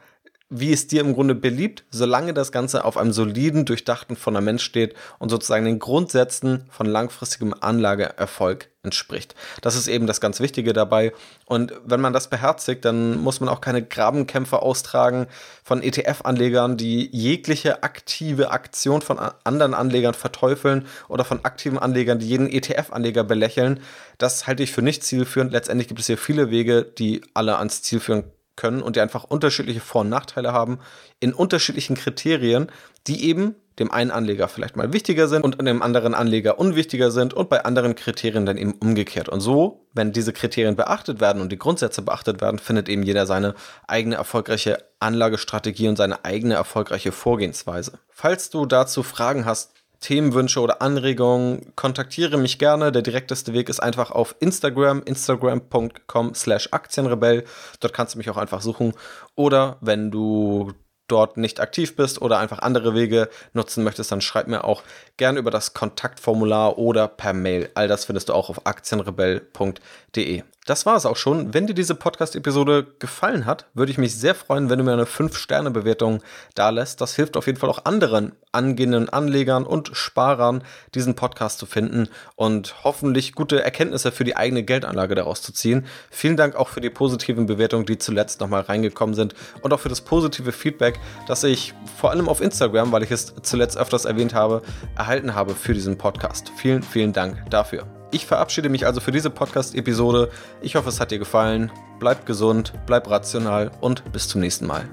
wie 0.50 0.72
es 0.72 0.88
dir 0.88 1.02
im 1.02 1.14
Grunde 1.14 1.36
beliebt, 1.36 1.84
solange 1.90 2.34
das 2.34 2.52
Ganze 2.52 2.86
auf 2.86 2.96
einem 2.96 3.12
soliden, 3.12 3.66
durchdachten 3.66 4.16
Fundament 4.16 4.62
steht 4.62 4.96
und 5.20 5.30
sozusagen 5.30 5.66
den 5.66 5.80
Grundsätzen 5.80 6.66
von 6.70 6.86
langfristigem 6.86 7.54
Anlageerfolg 7.60 8.70
entspricht. 8.82 9.36
Das 9.62 9.76
ist 9.76 9.90
eben 9.90 10.08
das 10.08 10.22
ganz 10.22 10.40
Wichtige 10.40 10.72
dabei. 10.72 11.12
Und 11.46 11.74
wenn 11.84 12.00
man 12.00 12.14
das 12.14 12.30
beherzigt, 12.30 12.86
dann 12.86 13.18
muss 13.18 13.42
man 13.42 13.50
auch 13.50 13.60
keine 13.60 13.84
Grabenkämpfe 13.84 14.62
austragen 14.62 15.28
von 15.66 15.84
ETF-Anlegern, 15.84 16.78
die 16.78 17.10
jegliche 17.12 17.84
aktive 17.84 18.52
Aktion 18.52 19.02
von 19.02 19.20
anderen 19.44 19.74
Anlegern 19.74 20.14
verteufeln 20.14 20.86
oder 21.10 21.26
von 21.26 21.44
aktiven 21.44 21.78
Anlegern, 21.78 22.20
die 22.20 22.28
jeden 22.28 22.50
ETF-Anleger 22.50 23.26
belächeln. 23.26 23.82
Das 24.18 24.48
halte 24.48 24.64
ich 24.64 24.72
für 24.72 24.82
nicht 24.82 25.04
zielführend. 25.04 25.52
Letztendlich 25.52 25.90
gibt 25.90 26.00
es 26.00 26.08
hier 26.08 26.18
viele 26.18 26.50
Wege, 26.50 26.84
die 26.84 27.22
alle 27.34 27.58
ans 27.58 27.82
Ziel 27.82 28.00
führen 28.00 28.32
können 28.58 28.82
und 28.82 28.98
die 28.98 29.00
einfach 29.00 29.24
unterschiedliche 29.24 29.80
Vor- 29.80 30.02
und 30.02 30.10
Nachteile 30.10 30.52
haben 30.52 30.80
in 31.22 31.34
unterschiedlichen 31.34 31.96
Kriterien, 31.96 32.68
die 33.08 33.24
eben 33.30 33.56
dem 33.80 33.92
einen 33.92 34.12
Anleger 34.12 34.48
vielleicht 34.48 34.76
mal 34.76 34.92
wichtiger 34.92 35.28
sind 35.28 35.44
und 35.44 35.62
dem 35.62 35.82
anderen 35.82 36.14
Anleger 36.16 36.60
unwichtiger 36.60 37.12
sind 37.12 37.34
und 37.34 37.48
bei 37.48 37.64
anderen 37.64 37.96
Kriterien 37.96 38.46
dann 38.46 38.58
eben 38.58 38.74
umgekehrt. 38.74 39.30
Und 39.30 39.40
so, 39.40 39.86
wenn 39.94 40.12
diese 40.12 40.34
Kriterien 40.34 40.76
beachtet 40.76 41.22
werden 41.22 41.42
und 41.42 41.52
die 41.52 41.60
Grundsätze 41.60 42.02
beachtet 42.02 42.42
werden, 42.42 42.60
findet 42.60 42.90
eben 42.90 43.04
jeder 43.04 43.26
seine 43.26 43.54
eigene 43.88 44.16
erfolgreiche 44.16 44.84
Anlagestrategie 45.00 45.88
und 45.88 45.96
seine 45.96 46.26
eigene 46.26 46.56
erfolgreiche 46.56 47.12
Vorgehensweise. 47.12 48.00
Falls 48.10 48.50
du 48.50 48.66
dazu 48.66 49.04
Fragen 49.04 49.46
hast, 49.46 49.74
Themenwünsche 50.00 50.62
oder 50.62 50.82
Anregungen, 50.82 51.74
kontaktiere 51.76 52.38
mich 52.38 52.60
gerne. 52.60 52.92
Der 52.92 53.02
direkteste 53.02 53.54
Weg 53.54 53.70
ist 53.70 53.80
einfach 53.80 54.12
auf 54.12 54.36
Instagram, 54.40 55.02
instagram.com 55.04 56.34
slash 56.34 56.70
Aktienrebell. 56.72 57.44
Dort 57.80 57.94
kannst 57.94 58.14
du 58.14 58.18
mich 58.18 58.30
auch 58.30 58.38
einfach 58.38 58.62
suchen. 58.62 58.94
Oder 59.36 59.78
wenn 59.82 60.12
du 60.12 60.74
dort 61.08 61.38
nicht 61.38 61.60
aktiv 61.60 61.96
bist 61.96 62.22
oder 62.22 62.40
einfach 62.40 62.60
andere 62.60 62.94
Wege 62.94 63.30
nutzen 63.54 63.84
möchtest, 63.84 64.12
dann 64.12 64.22
schreib 64.22 64.48
mir 64.48 64.64
auch 64.64 64.84
gerne 65.16 65.40
über 65.40 65.52
das 65.52 65.74
Kontaktformular 65.74 66.78
oder 66.78 67.08
per 67.08 67.34
Mail. 67.34 67.70
All 67.76 67.88
das 67.88 68.06
findest 68.06 68.30
du 68.30 68.34
auch 68.34 68.50
auf 68.50 68.66
aktienrebell.de. 68.66 70.44
das 70.68 70.86
war 70.86 70.96
es 70.96 71.06
auch 71.06 71.16
schon. 71.16 71.54
Wenn 71.54 71.66
dir 71.66 71.74
diese 71.74 71.96
Podcast-Episode 71.96 72.86
gefallen 73.00 73.46
hat, 73.46 73.68
würde 73.74 73.92
ich 73.92 73.98
mich 73.98 74.16
sehr 74.16 74.36
freuen, 74.36 74.70
wenn 74.70 74.78
du 74.78 74.86
mir 74.86 74.94
eine 74.94 75.06
5-Sterne-Bewertung 75.06 76.22
da 76.56 76.70
lässt. 76.70 77.02
Das 77.02 77.16
hilft 77.16 77.38
auf 77.38 77.48
jeden 77.48 77.58
Fall 77.58 77.70
auch 77.70 77.86
anderen 77.86 78.34
angehenden 78.52 79.08
Anlegern 79.08 79.66
und 79.66 79.92
Sparern, 79.94 80.64
diesen 80.96 81.16
Podcast 81.16 81.60
zu 81.60 81.66
finden 81.66 82.10
und 82.36 82.84
hoffentlich 82.84 83.34
gute 83.34 83.64
Erkenntnisse 83.64 84.12
für 84.12 84.24
die 84.24 84.36
eigene 84.36 84.64
Geldanlage 84.64 85.16
daraus 85.16 85.42
zu 85.42 85.54
ziehen. 85.54 85.86
Vielen 86.10 86.38
Dank 86.38 86.56
auch 86.56 86.70
für 86.70 86.82
die 86.82 86.90
positiven 86.90 87.46
Bewertungen, 87.46 87.86
die 87.86 87.98
zuletzt 87.98 88.42
nochmal 88.42 88.62
reingekommen 88.62 89.16
sind 89.16 89.36
und 89.62 89.74
auch 89.74 89.80
für 89.80 89.90
das 89.90 90.02
positive 90.02 90.52
Feedback, 90.52 91.00
das 91.28 91.44
ich 91.44 91.74
vor 91.98 92.12
allem 92.12 92.28
auf 92.28 92.42
Instagram, 92.42 92.92
weil 92.92 93.04
ich 93.04 93.12
es 93.12 93.34
zuletzt 93.42 93.78
öfters 93.78 94.06
erwähnt 94.06 94.34
habe, 94.34 94.64
erhalten 94.98 95.36
habe 95.36 95.54
für 95.54 95.74
diesen 95.74 95.98
Podcast. 95.98 96.52
Vielen, 96.58 96.84
vielen 96.84 97.14
Dank 97.14 97.50
dafür. 97.50 97.97
Ich 98.12 98.26
verabschiede 98.26 98.70
mich 98.70 98.86
also 98.86 99.02
für 99.02 99.12
diese 99.12 99.30
Podcast-Episode. 99.30 100.32
Ich 100.62 100.76
hoffe, 100.76 100.90
es 100.90 101.00
hat 101.00 101.12
dir 101.12 101.20
gefallen. 101.20 101.72
Bleib 102.00 102.26
gesund, 102.26 102.74
bleib 102.86 103.10
rational 103.10 103.72
und 103.82 104.12
bis 104.12 104.28
zum 104.28 104.42
nächsten 104.42 104.66
Mal. 104.66 104.88